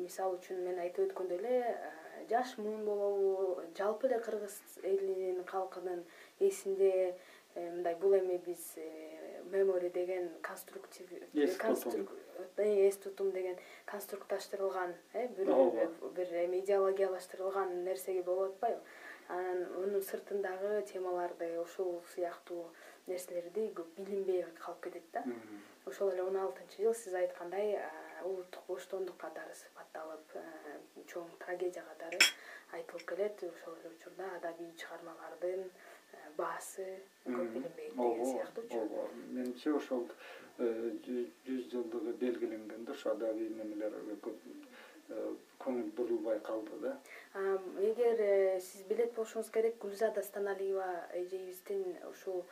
мисалы 0.02 0.36
үчүн 0.36 0.60
мен 0.66 0.82
айтып 0.82 1.08
өткөндөй 1.08 1.40
эле 1.40 1.54
э, 1.72 2.26
жаш 2.28 2.56
муун 2.60 2.84
болобу 2.84 3.64
жалпы 3.78 4.10
эле 4.10 4.20
кыргыз 4.26 4.58
элинин 4.82 5.40
калкынын 5.48 6.04
эсинде 6.50 6.92
э, 7.54 7.70
мындай 7.70 7.96
бул 8.02 8.16
эми 8.18 8.36
биз 8.44 8.74
э, 8.76 9.40
мемори 9.48 9.88
деген 9.88 10.28
конструктив 10.42 11.08
эс 11.34 12.96
тутум. 12.98 13.32
деген 13.32 13.56
конструктташтырылган 13.86 14.94
э 15.14 15.28
бир 15.28 15.46
бир 16.16 16.34
эме 16.44 16.60
идеологиялаштырылган 16.60 17.84
нерсеге 17.84 18.22
болуп 18.22 18.52
атпайбы 18.52 18.80
анан 19.28 19.64
мунун 19.74 20.02
сыртындагы 20.02 20.82
темаларды 20.92 21.48
ушул 21.60 22.02
сыяктуу 22.14 22.64
нерселерди 23.06 23.68
көп 23.78 23.94
билинбей 23.98 24.44
калып 24.60 24.88
кетет 24.88 25.10
да. 25.12 25.24
Ошол 25.86 26.12
эле 26.12 26.22
он 26.22 26.36
алтынчы 26.36 26.82
жыл 26.82 26.94
сиз 26.94 27.14
айткандай 27.14 27.78
улуттук 28.24 28.64
боштондук 28.68 29.16
катары 29.20 29.54
сыпатталып 29.54 30.36
чоң 31.12 31.28
трагедия 31.44 31.84
катары 31.90 32.18
айтылып 32.72 33.06
келет. 33.12 33.44
Ошол 33.52 33.76
эле 33.82 33.94
учурда 33.94 34.32
адабий 34.40 34.72
чыгармалардын 34.80 35.68
баасы 36.36 36.86
көп 37.26 37.48
билинбейт 37.54 37.94
деген 37.96 38.26
сыяктуучу 38.32 38.80
ооба 38.80 39.06
менимче 39.32 39.72
ошол 39.74 40.04
э, 40.58 40.68
жүз 41.06 41.64
жылдыгы 41.72 42.14
белгиленгенде 42.22 42.92
ошо 42.92 43.12
адабий 43.16 43.48
немелерге 43.48 44.16
көп 44.26 44.44
көңүл 45.08 45.90
бурулбай 45.96 46.38
калды 46.44 46.78
да. 46.82 46.92
Эгер 47.88 48.20
э, 48.20 48.60
сиз 48.60 48.84
билет 48.88 49.14
болушуңуз 49.16 49.50
керек 49.54 49.78
гүлзада 49.82 50.22
станалиева 50.22 50.86
эжебиздин 51.20 51.84
ушул 52.10 52.44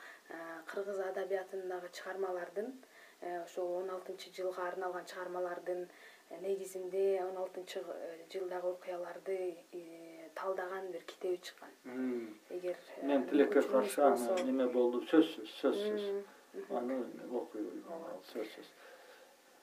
кыргыз 0.72 1.00
адабиятындагы 1.10 1.90
чыгармалардын 1.98 2.72
ошол 3.44 3.76
он 3.82 3.90
алтынчы 3.90 4.32
жылга 4.36 4.66
арналган 4.68 5.06
чыгармалардын 5.12 5.86
негизинде 6.42 7.22
он 7.24 7.36
алтынчы 7.44 7.84
жылдагы 8.32 8.72
окуяларды 8.72 9.36
талдаган 10.34 10.90
бир 10.92 11.02
китеби 11.02 11.40
чыккан. 11.42 11.70
Эгер 12.50 12.76
э, 12.96 13.06
мен 13.06 13.28
тилекке 13.28 13.62
каршы 13.62 14.02
аны 14.02 14.42
неме 14.42 14.66
болду 14.66 15.02
сөзсүз 15.12 15.54
сөзсүз. 15.60 16.10
Аны 16.70 16.98
окуйм 17.30 17.70
сөзсүз 18.32 18.74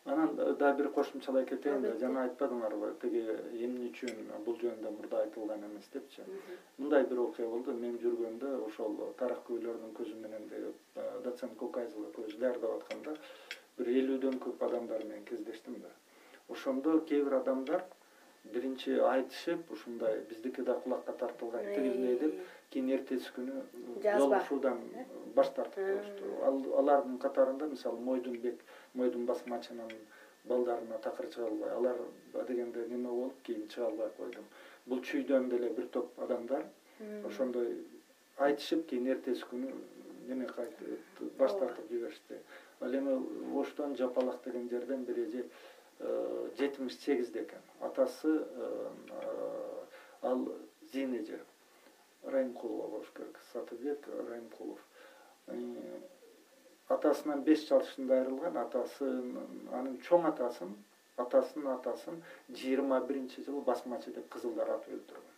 анан 0.06 0.36
дагы 0.36 0.78
бир 0.78 0.89
кошумчалай 0.91 1.45
кетейин 1.45 1.82
да 1.86 1.93
жана 1.99 2.24
айтпадыңарбы 2.28 2.89
тиги 3.01 3.22
эмне 3.66 3.89
үчүн 3.89 4.20
бул 4.45 4.58
жөнүндө 4.64 4.91
мурда 4.97 5.22
айтылган 5.24 5.64
эмес 5.70 5.88
депчи? 5.93 6.26
Мындай 6.78 7.06
бир 7.12 7.22
окуя 7.24 7.47
болду. 7.47 7.76
Мен 7.86 7.95
жүргөндө 8.04 8.51
ошол 8.68 8.97
тарыхкөйлөрдүн 9.22 9.95
көзү 9.99 10.20
менен 10.26 10.47
деп 10.51 10.99
э, 10.99 11.08
доцент 11.24 11.56
кокайзова 11.58 12.10
экөөбүз 12.12 12.38
даярдап 12.41 12.76
атканда 12.82 13.16
бир 13.78 13.91
элүүдөн 14.01 14.39
көп 14.43 14.68
адамдар 14.68 15.06
менен 15.08 15.24
кездештим 15.32 15.80
да. 15.86 15.93
Ошондо 16.49 16.99
кээ 17.08 17.24
бир 17.30 17.39
адамдар 17.39 17.88
биринчи 18.43 18.97
айтышып 18.99 19.71
ушундай 19.71 20.19
биздики 20.29 20.61
да 20.61 20.73
кулакка 20.83 21.13
тартылган 21.13 21.65
тигиндей 21.65 22.17
деп 22.19 22.33
кийин 22.73 22.89
эртеси 22.97 23.31
күнү 23.37 23.61
жолугушуудан 24.03 24.81
баш 25.35 25.49
тартып 25.55 25.85
коюшту. 25.85 26.33
Алардын 26.81 27.17
катарында 27.23 27.69
мисалы 27.71 27.99
мойдунбек 27.99 28.59
мойдун 28.93 29.25
басмачынын 29.25 29.91
балдарына 30.45 30.99
такыр 31.01 31.29
чыга 31.33 31.47
албай 31.47 31.71
алар 31.71 31.97
адегенде 32.41 32.87
неме 32.89 33.09
болуп 33.09 33.41
кийин 33.43 33.67
чыга 33.67 33.87
албай 33.87 34.09
койдум. 34.17 34.45
Бул 34.85 34.99
чүйдөн 34.99 35.49
деле 35.49 35.69
бир 35.69 35.87
топ 35.87 36.19
адамдар 36.19 36.65
ошондой 37.25 37.77
айтышып 38.37 38.87
кийин 38.89 39.07
эртеси 39.15 39.45
күнү 39.51 39.71
неме 40.27 40.47
баш 41.37 41.51
тартып 41.51 41.89
жиберишти. 41.89 42.41
Ал 42.81 42.93
эми 42.93 43.21
оштон 43.59 43.95
жапалак 43.95 44.43
деген 44.43 44.69
жерден 44.69 45.05
бир 45.05 45.19
эже 45.27 45.45
жетимиш 46.57 46.97
сегизде 46.99 47.43
экен 47.43 47.61
атасы 47.81 48.45
э, 48.55 48.87
ал 50.21 50.47
зин 50.91 51.15
эже 51.15 51.39
райымкулова 52.23 52.87
болуш 52.87 53.07
керек. 53.15 53.39
Сатыбек 53.51 54.07
райымкулов 54.29 54.79
э, 55.47 55.55
атасынан 56.87 57.43
беш 57.43 57.67
жашында 57.67 58.21
айрылган. 58.21 58.57
Атасын 58.57 59.37
анын 59.71 59.97
чоң 60.07 60.27
атасын 60.29 60.75
атасынын 61.17 61.73
атасын 61.75 62.21
жыйырма 62.49 63.01
биринчи 63.07 63.43
жылы 63.43 63.61
басмачы 63.61 64.13
деп 64.13 64.29
кызылдар 64.33 64.69
атып 64.77 64.95
өлтүргөн. 64.99 65.33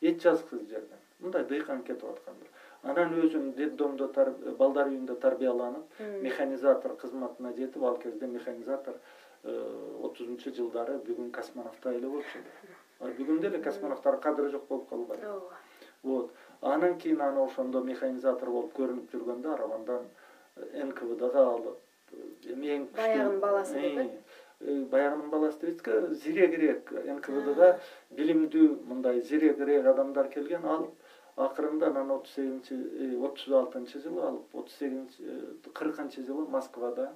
Эч 0.00 0.22
жазыксыз 0.22 0.68
жерден. 0.70 1.02
Мындай 1.20 1.44
дыйкан 1.44 1.82
кетип 1.82 2.04
атканда 2.04 2.46
анан 2.82 3.14
өзүн 3.20 3.52
детдомдо 3.56 4.08
балдар 4.58 4.90
үйүндө 4.90 5.14
тарбияланып 5.20 6.00
механизатор 6.22 6.96
кызматына 6.96 7.52
жетип 7.56 7.82
ал 7.82 7.96
кезде 8.02 8.26
механизатор 8.26 8.94
Э, 8.94 9.25
отузунчу 9.44 10.52
жылдары 10.54 10.98
бүгүн 11.06 11.30
космонавттай 11.32 11.98
эле 11.98 12.08
болчу 12.08 12.42
а 13.00 13.10
бүгүн 13.18 13.40
деле 13.40 13.62
космонавттардын 13.62 14.22
кадыры 14.22 14.50
жок 14.50 14.68
болуп 14.68 14.88
калбайбы 14.88 15.26
ооба. 15.26 15.58
Вот. 16.02 16.30
Анан 16.60 16.98
кийин 16.98 17.20
аны 17.20 17.44
ошондо 17.44 17.82
механизатор 17.84 18.50
болуп 18.50 18.72
көрүнүп 18.78 19.12
жүргөндө 19.12 19.52
арабандан 19.54 20.06
э, 20.56 20.84
нквдга 20.84 21.44
алып 21.52 21.76
э, 22.12 22.52
эми 22.54 22.72
эң 22.76 22.86
баягынын 22.96 23.40
баласы 23.40 23.80
деп 23.80 23.98
э? 24.60 24.84
баягынын 24.92 25.30
баласы 25.30 25.60
дебейсизби 25.60 26.14
зирегирээк 26.22 26.92
нквдга 27.18 27.72
билимдүү 28.16 28.68
мындай 28.88 29.20
зирегирээк 29.20 29.90
адамдар 29.92 30.30
келген 30.32 30.64
алып 30.64 31.12
акырында 31.36 31.90
анан 31.92 32.10
отуз 32.16 32.32
сегизинчи 32.32 33.16
отуз 33.28 33.52
алтынчы 33.60 34.00
жылы 34.00 34.22
алып 34.30 34.54
отуз 34.62 34.78
сегизинчи 34.78 35.72
кыркынчы 35.74 36.24
жылы 36.24 36.48
москвада 36.48 37.10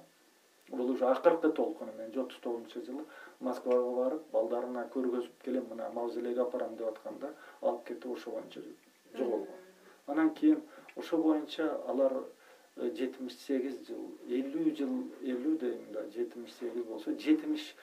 бул 0.71 0.91
уже 0.91 1.05
акыркы 1.05 1.51
толкуну 1.51 1.93
менен 1.97 2.19
отуз 2.23 2.39
тогузунчу 2.43 2.83
жылы 2.87 3.05
москвага 3.39 3.95
барып 3.97 4.27
балдарына 4.35 4.85
көргөзүп 4.95 5.45
келем 5.45 5.67
мына 5.69 5.89
мавзолейге 5.95 6.41
апарам 6.41 6.75
деп 6.75 6.87
атканда 6.93 7.33
алып 7.61 7.85
кетип 7.87 8.11
ошо 8.17 8.31
боюнча 8.31 8.61
жоголгон 9.13 9.47
анан 10.07 10.33
кийин 10.35 10.61
ошо 10.95 11.17
боюнча 11.17 11.69
алар 11.87 12.13
э, 12.77 12.91
жетимиш 12.99 13.37
сегиз 13.45 13.79
жыл 13.87 14.05
элүү 14.27 14.75
жыл 14.77 14.93
элүү 15.21 15.57
дейм 15.65 15.91
да 15.93 16.05
жетимиш 16.15 16.53
сегиз 16.59 16.85
болсо 16.85 17.17
жетимиш 17.25 17.73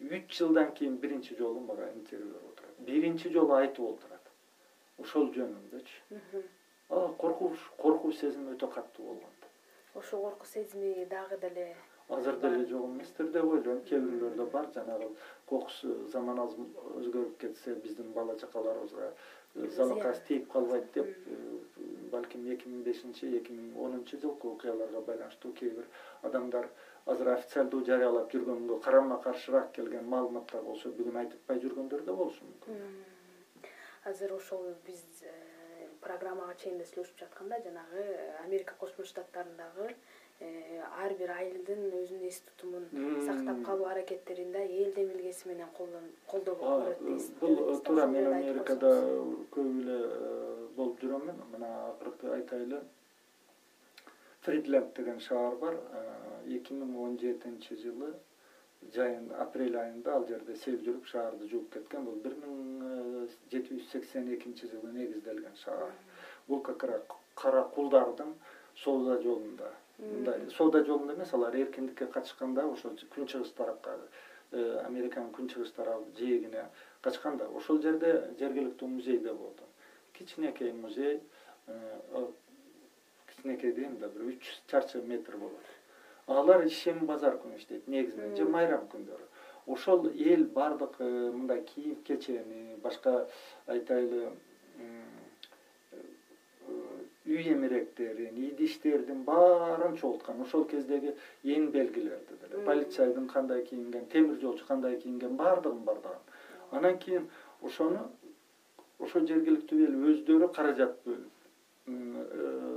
үч 0.00 0.38
жылдан 0.38 0.72
кийин 0.74 0.96
биринчи 0.96 1.36
жолу 1.36 1.60
мага 1.60 1.90
интервью 1.94 2.32
берип 2.32 2.50
отурат. 2.52 2.74
Биринчи 2.78 3.28
жолу 3.30 3.54
айтып 3.54 3.86
отурат. 3.86 4.30
Ошол 4.98 5.30
жөнүндөчү 5.36 6.42
коркунуч 7.18 7.60
коркуу 7.78 8.12
сезими 8.12 8.52
өтө 8.54 8.68
катуу 8.74 9.06
болгон. 9.06 9.30
Ошол 9.94 10.22
коркуу 10.26 10.46
сезими 10.46 11.04
дагы 11.04 11.38
деле 11.38 11.76
азыр 12.16 12.40
деле 12.40 12.66
жок 12.66 12.84
эместир 12.86 13.30
деп 13.32 13.44
ойлойм. 13.44 13.82
Кээ 13.88 14.00
бирлөрдө 14.00 14.46
бар. 14.52 14.68
Жанагы 14.74 15.08
кокус 15.52 15.82
заман 16.12 16.40
өзгөрүп 16.42 17.36
кетсе 17.40 17.74
биздин 17.84 18.12
бала 18.16 18.36
чакаларыбызга 18.40 19.08
э, 19.54 19.68
залыкасы 19.76 20.22
тийип 20.28 20.50
калбайт 20.52 20.86
деп 20.94 21.10
э, 21.26 21.36
балким 22.12 22.46
эки 22.54 22.68
миң 22.68 22.82
бешинчи 22.86 23.28
эки 23.38 23.52
миң 23.52 23.76
онунчу 23.86 24.20
жылкы 24.22 24.48
окуяларга 24.48 25.02
байланыштуу 25.08 25.52
кээ 25.60 25.74
бир 25.76 25.88
адамдар 26.28 26.68
азыр 27.06 27.32
официалдуу 27.34 27.82
жарыялап 27.88 28.32
жүргөнгө 28.32 28.80
карама 28.86 29.20
каршыраак 29.26 29.72
келген 29.76 30.08
маалыматтар 30.14 30.64
болсо 30.68 30.94
бүгүн 30.98 31.20
айтпай 31.24 31.60
жүргөндөр 31.66 32.06
да 32.08 32.16
болушу 32.22 32.48
мүмкүн 32.48 33.70
азыр 34.12 34.36
ошол 34.38 34.72
биз 34.86 35.04
э, 35.28 35.36
программага 36.00 36.56
чейин 36.64 36.80
эле 36.80 36.88
сүйлөшүп 36.88 37.24
жатканда 37.26 37.60
жанагы 37.68 38.08
америка 38.46 38.78
кошмо 38.80 39.04
штаттарындагы 39.04 39.92
Э, 39.92 40.21
ар 41.02 41.12
бир 41.18 41.30
айылдын 41.34 41.82
өзүнүн 41.98 42.28
эс 42.28 42.38
тутумун 42.48 42.86
сактап 43.26 43.60
калуу 43.66 43.86
аракеттерин 43.90 44.52
да 44.56 44.62
эл 44.62 44.92
демилгеси 44.96 45.48
менен 45.48 45.70
колдоо 45.76 46.54
болуп 46.60 46.84
көрөт 46.84 47.04
дейсиз. 47.06 47.30
бул 47.40 47.80
туура 47.86 48.06
мен 48.14 48.26
америкада 48.32 48.90
көп 49.56 49.70
эле 49.82 49.98
э, 49.98 50.68
болуп 50.76 51.00
жүрөмүн 51.02 51.40
мына 51.54 51.70
акыркы 51.90 52.32
айтайлы. 52.36 52.82
Фридленд 54.46 54.94
деген 54.96 55.20
шаар 55.20 55.56
бар. 55.64 55.74
Э, 55.74 56.02
эки 56.56 56.72
миң 56.72 56.96
он 57.06 57.18
жетинчи 57.18 57.76
жылы 57.82 58.12
жайын 58.94 59.30
апрель 59.44 59.76
айында 59.84 60.16
ал 60.18 60.26
жерде 60.28 60.56
сел 60.64 60.78
жүрүп 60.86 61.06
шаарды 61.12 61.48
жууп 61.52 61.70
кеткен. 61.74 62.04
Бул 62.04 62.18
бир 62.24 62.38
миң 62.44 63.28
жети 63.50 63.78
жүз 63.78 63.90
сексен 63.92 64.32
экинчи 64.34 64.70
жылы 64.74 64.92
негизделген 64.98 65.56
шаар. 65.64 65.92
Бул 66.48 66.60
как 66.60 66.84
раз 66.84 67.02
кара 67.34 67.62
кулдардын 67.74 68.34
соода 68.74 69.20
жолунда 69.22 69.70
мындай 69.98 70.50
соода 70.56 70.84
жолунда 70.84 71.14
эмес 71.14 71.34
алар 71.34 71.56
эркиндикке 71.56 72.06
качканда 72.06 72.66
ошо 72.66 72.94
күнчыгыш 73.16 73.52
тарапка 73.56 73.98
э, 74.52 74.80
американын 74.86 75.32
күнчыгыш 75.32 75.70
тарабы 75.76 76.06
жээгине 76.18 76.66
качкан 77.00 77.36
да 77.36 77.48
ошол 77.48 77.82
жерде 77.82 78.12
жергиликтүү 78.38 78.88
музейде 78.88 79.32
болдум 79.32 79.68
кичинекей 80.12 80.72
музей 80.72 81.20
э, 81.66 82.26
кичинекей 83.28 83.72
дейм 83.72 83.98
да 83.98 84.08
бир 84.08 84.28
үч 84.30 84.40
жүз 84.46 84.60
чарчы 84.70 85.02
метр 85.02 85.36
болот. 85.36 85.70
Алар 86.26 86.64
ишен 86.66 87.06
базар 87.06 87.38
күнү 87.42 87.58
иштейт 87.58 87.88
негизинен 87.88 88.36
же 88.36 88.44
майрам 88.44 88.86
күндөрү. 88.92 89.26
Ошол 89.66 90.08
эл 90.14 90.44
баардык 90.54 90.96
э, 90.98 91.30
мындай 91.32 91.62
кийим 91.62 91.96
кечени 92.06 92.76
башка 92.82 93.26
айтайлы 93.66 94.32
үй 97.26 97.52
эмеректерин 97.52 98.38
идиштердин 98.48 99.22
баарын 99.24 99.96
чогулткан 99.96 100.40
ошол 100.42 100.64
кездеги 100.70 101.14
эң 101.44 101.68
белгилерди 101.76 102.38
деле 102.42 102.64
полицейдин 102.66 103.28
кандай 103.28 103.62
кийинген 103.68 104.08
темир 104.14 104.40
жолчу 104.40 104.66
кандай 104.66 104.98
кийинген 105.04 105.36
баардыгын 105.36 105.84
бардыгын 105.84 106.78
анан 106.78 106.98
кийин 106.98 107.28
ошону 107.62 108.08
ошол 108.98 109.26
жергиликтүү 109.26 109.84
эл 109.86 109.94
өздөрү 110.12 110.48
каражат 110.56 110.98
бөлүп 111.06 111.30
э, 111.86 112.72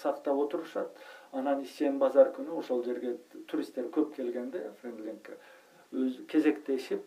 сактап 0.00 0.38
отурушат. 0.38 0.90
Анан 1.32 1.62
ишчен 1.62 1.98
базар 2.00 2.30
күнү 2.36 2.56
ошол 2.60 2.84
жерге 2.84 3.16
туристтер 3.50 3.90
көп 3.92 4.14
келгенде 4.16 4.62
френдлингке 4.80 5.36
өз 5.92 6.22
кезектешип 6.28 7.04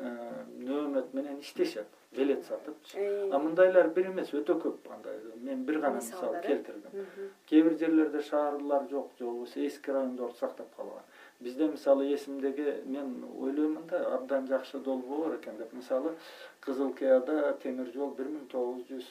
нөөмөт 0.00 1.12
менен 1.14 1.40
иштешет 1.40 1.86
билет 2.12 2.44
сатыпчы 2.46 3.30
а 3.30 3.38
мындайлар 3.38 3.88
бир 3.94 4.08
эмес 4.10 4.32
өтө 4.34 4.56
көп 4.62 4.88
андай 4.94 5.18
мен 5.42 5.64
бир 5.64 5.80
гана 5.80 6.00
мисал 6.00 6.34
келтирдим. 6.42 7.06
Кээ 7.46 7.62
бир 7.62 7.78
жерлерде 7.78 8.22
шаарлар 8.22 8.88
жок 8.90 9.10
же 9.18 9.24
болбосо 9.24 9.60
эски 9.66 9.90
райондорду 9.90 10.36
сактап 10.38 10.74
калган. 10.76 11.02
Бизде 11.40 11.68
мисалы 11.68 12.12
эсимдеги 12.14 12.82
мен 12.86 13.24
ойлоймун 13.40 13.86
да 13.86 14.14
абдан 14.14 14.46
жакшы 14.46 14.78
долбоор 14.78 15.36
экен 15.36 15.56
деп. 15.58 15.72
Мисалы 15.72 16.14
кызыл 16.60 16.92
кыяда 16.92 17.56
темир 17.62 17.90
жол 17.94 18.14
бир 18.14 18.26
миң 18.26 18.46
тогуз 18.50 18.82
жүз 18.90 19.10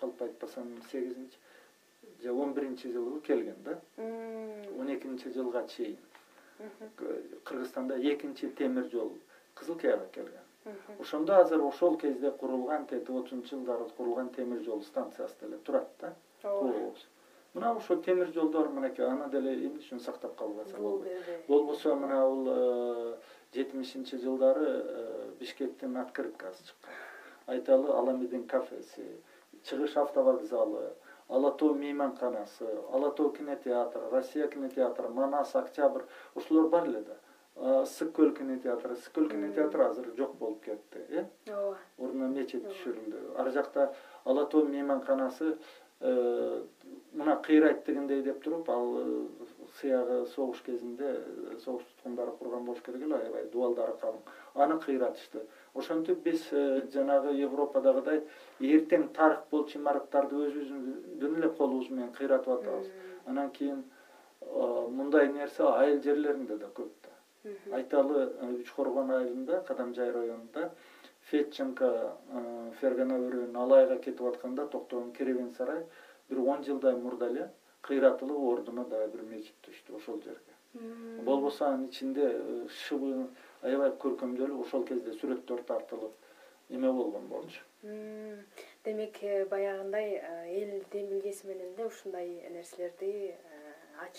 калп 0.00 0.22
айтпасам 0.22 0.70
сегизинчи 0.90 1.38
же 2.22 2.32
он 2.32 2.54
биринчи 2.54 2.92
жылы 2.92 3.20
келген 3.20 3.56
да. 3.64 3.78
Он 3.98 4.94
экинчи 4.94 5.32
жылга 5.32 5.66
чейин. 5.68 5.98
Кыргызстанда 7.44 7.98
экинчи 7.98 8.48
темир 8.50 8.88
жол 8.92 9.12
кызыл 9.54 9.76
кыяга 9.76 10.06
келген. 10.12 10.42
Ошондо 11.00 11.34
азыр 11.36 11.60
ошол 11.62 11.96
кезде 11.98 12.30
курулган 12.30 12.86
тетип 12.86 13.10
отузунчу 13.10 13.56
жылдары 13.56 13.88
курулган 13.96 14.28
темир 14.30 14.60
жол 14.62 14.82
станциясы 14.82 15.34
деле 15.40 15.56
турат 15.58 15.88
да. 16.00 16.14
Мына 17.54 17.76
ошол 17.76 18.02
темир 18.02 18.32
жолдор 18.32 18.68
мынакей 18.68 19.04
аны 19.04 19.28
деле 19.30 19.54
эмне 19.54 19.80
үчүн 19.80 20.00
сактап 20.00 20.36
калбаса 20.36 20.76
болбойт 20.76 21.48
болбосо 21.48 21.94
мына 21.96 22.20
бул 22.28 22.46
э, 22.48 23.16
жетимишинчи 23.54 24.16
жылдары 24.22 24.68
э, 24.68 25.30
бишкектин 25.40 25.96
открыткасы 25.96 26.64
чыккан. 26.64 26.94
Айталы 27.46 27.92
аламедин 27.92 28.46
кафеси 28.46 29.04
чыгыш 29.64 29.96
автовокзалы 29.96 30.94
ала 31.28 31.50
тоо 31.50 31.74
мейманканасы 31.74 32.70
ала 32.92 33.10
тоо 33.10 33.30
кинотеатры 33.30 34.08
россия 34.10 34.46
кинотеатры 34.46 35.08
манас 35.08 35.54
октябрь. 35.54 36.02
Ушулар 36.34 36.68
бар 36.68 36.86
эле 36.86 37.02
да 37.02 37.16
ысык 37.56 38.12
көл 38.16 38.32
кинотеатры 38.34 38.94
ысык 38.94 39.12
көл 39.12 39.28
кинотеатры 39.28 39.84
азыр 39.84 40.06
жок 40.16 40.34
болуп 40.36 40.64
кетти 40.64 40.98
э? 41.08 41.26
Ооба. 41.48 41.76
Ордуна 41.98 42.28
мечит 42.28 42.64
түшүрүлдү. 42.64 43.36
Ар 43.36 43.50
жакта 43.52 43.92
ала 44.24 44.46
тоо 44.46 44.64
мейманканасы 44.64 45.58
э, 46.00 46.62
мына 47.12 47.36
кыйрайт 47.44 47.84
дегендей 47.84 48.22
деп 48.22 48.42
туруп 48.42 48.70
ал 48.70 48.96
э, 48.98 49.26
сыягы 49.80 50.26
согуш 50.34 50.62
кезинде 50.62 51.04
э, 51.04 51.58
согуш 51.64 51.84
туткундары 51.84 52.32
курган 52.38 52.64
болуш 52.64 52.80
керек 52.82 53.02
эле 53.02 53.16
аябай 53.16 53.44
дубалдары 53.52 53.98
калың. 54.00 54.22
Аны 54.54 54.80
кыйратышты 54.80 55.44
ошентип 55.74 56.24
биз 56.24 56.48
жанагы 56.94 57.36
европадагыдай 57.36 58.24
эртең 58.60 59.10
тарых 59.12 59.44
болчу 59.50 59.78
имараттарды 59.78 60.40
өзүбүздүн 60.48 61.36
эле 61.36 61.50
колубуз 61.50 61.90
менен 61.90 62.12
кыйратып 62.16 62.56
атабыз. 62.56 62.90
Анан 63.26 63.50
кийин 63.50 63.84
мындай 64.88 65.28
нерсе 65.32 65.62
айыл 65.62 66.00
жерлеринде 66.02 66.56
да 66.56 66.72
көп 66.74 67.01
айталы 67.72 68.20
э, 68.40 68.50
үч 68.60 68.70
коргон 68.76 69.10
айылында 69.10 69.62
кадамжай 69.66 70.12
районунда 70.14 70.70
федченко 71.30 71.88
э, 71.88 72.70
фергана 72.80 73.18
өрөөнүн 73.18 73.58
алайга 73.64 73.98
кетип 73.98 74.22
атканда 74.30 74.66
токтогон 74.74 75.12
керебен 75.12 75.50
сарай 75.58 75.82
бир 76.28 76.40
он 76.40 76.64
жылдай 76.64 76.96
мурда 76.96 77.30
эле 77.32 77.48
кыйратылып 77.88 78.48
ордуна 78.52 78.84
дагы 78.84 79.16
бир 79.16 79.24
мечит 79.34 79.58
түштү 79.66 79.96
ошол 79.98 80.22
жерге. 80.22 80.54
Болбосо 81.26 81.66
анын 81.66 81.88
ичинде 81.88 82.28
э, 82.30 82.66
шыбы 82.84 83.26
аябай 83.62 83.90
көркөмдөлүп 84.04 84.66
ошол 84.66 84.86
кезде 84.86 85.16
сүрөттөр 85.18 85.66
тартылып 85.66 86.14
эме 86.70 86.92
болгон 86.92 87.26
болчу? 87.28 87.60
Демек 88.84 89.18
баягындай 89.50 90.14
эл 90.46 90.84
демилгеси 90.92 91.48
менен 91.48 91.74
эле 91.74 91.86
ушундай 91.86 92.28
нерселерди 92.54 93.34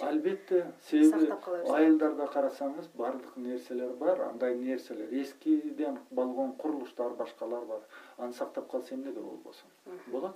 албетте 0.08 0.64
себеби 0.88 1.28
айылдарда 1.74 2.28
карасаңыз 2.36 2.90
баардык 2.98 3.36
нерселер 3.38 3.94
бар 4.00 4.22
андай 4.30 4.56
нерселер. 4.56 5.12
Эскиден 5.22 6.00
болгон 6.12 6.56
курулуштар 6.56 7.14
башкалар 7.20 7.66
бар. 7.66 7.86
Аны 8.18 8.34
сактап 8.34 8.70
калса 8.72 8.96
эмнеге 8.96 9.20
болбосун 9.20 9.70
болот? 10.08 10.36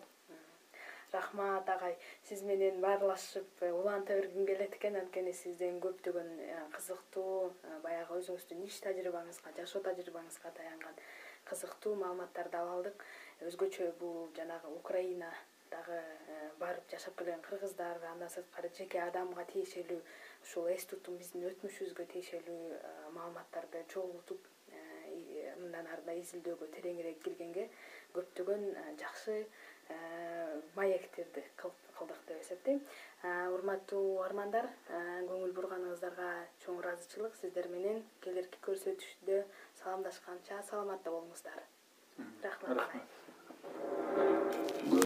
Рахмат 1.11 1.69
агай. 1.69 1.95
Сиз 2.27 2.41
менен 2.43 2.81
баарлашып 2.81 3.61
э, 3.61 3.71
уланта 3.71 4.13
бергим 4.13 4.45
келет 4.45 4.73
экен. 4.75 4.97
Анткени 4.99 5.31
сизден 5.33 5.79
көптөгөн 5.79 6.33
э, 6.43 6.57
кызыктуу 6.75 7.53
э, 7.63 7.77
баягы 7.83 8.19
өзүңүздүн 8.19 8.65
иш 8.67 8.81
тажрыйбаңызга 8.83 9.53
жашоо 9.55 9.81
тажрыйбаңызга 9.87 10.51
таянган 10.57 10.99
кызыктуу 11.47 11.95
маалыматтарды 11.95 12.59
ала 12.59 12.75
алдык. 12.75 13.05
Өзгөчө 13.47 13.93
бул 14.01 14.27
жанагы 14.35 14.73
украина 14.75 15.31
дагы 15.71 15.97
э, 15.97 16.49
барып 16.59 16.89
жашап 16.91 17.15
келген 17.19 17.41
кыргыздар 17.45 18.03
андан 18.11 18.29
сырткары 18.33 18.69
жеке 18.77 19.01
адамга 19.03 19.45
тиешелүү 19.51 19.99
ушул 20.43 20.67
эс 20.73 20.85
тутум 20.89 21.17
биздин 21.21 21.47
өтмүшүбүзгө 21.51 22.05
тиешелүү 22.13 22.59
э, 22.77 22.91
маалыматтарды 23.15 23.83
чогултуп 23.93 24.47
э, 24.71 25.55
мындан 25.61 25.87
ары 25.93 26.17
изилдөөгө 26.21 26.69
тереңирээк 26.75 27.23
киргенге 27.23 27.69
көптөгөн 28.17 28.69
жакшы 29.01 29.41
маектерди 30.75 31.43
кылдык 31.55 32.23
деп 32.27 32.41
эсептейм. 32.41 32.81
Урматтуу 33.55 34.01
угармандар 34.17 34.67
көңүл 34.89 35.53
бурганыңыздарга 35.55 36.27
чоң 36.65 36.81
ыраазычылык 36.81 37.37
сиздер 37.39 37.71
менен 37.71 38.03
келерки 38.25 38.59
көрсөтүштө 38.67 39.43
саламдашканча 39.81 40.59
саламатта 40.71 41.15
болуңуздар. 41.15 41.63
Рахмат 42.43 42.77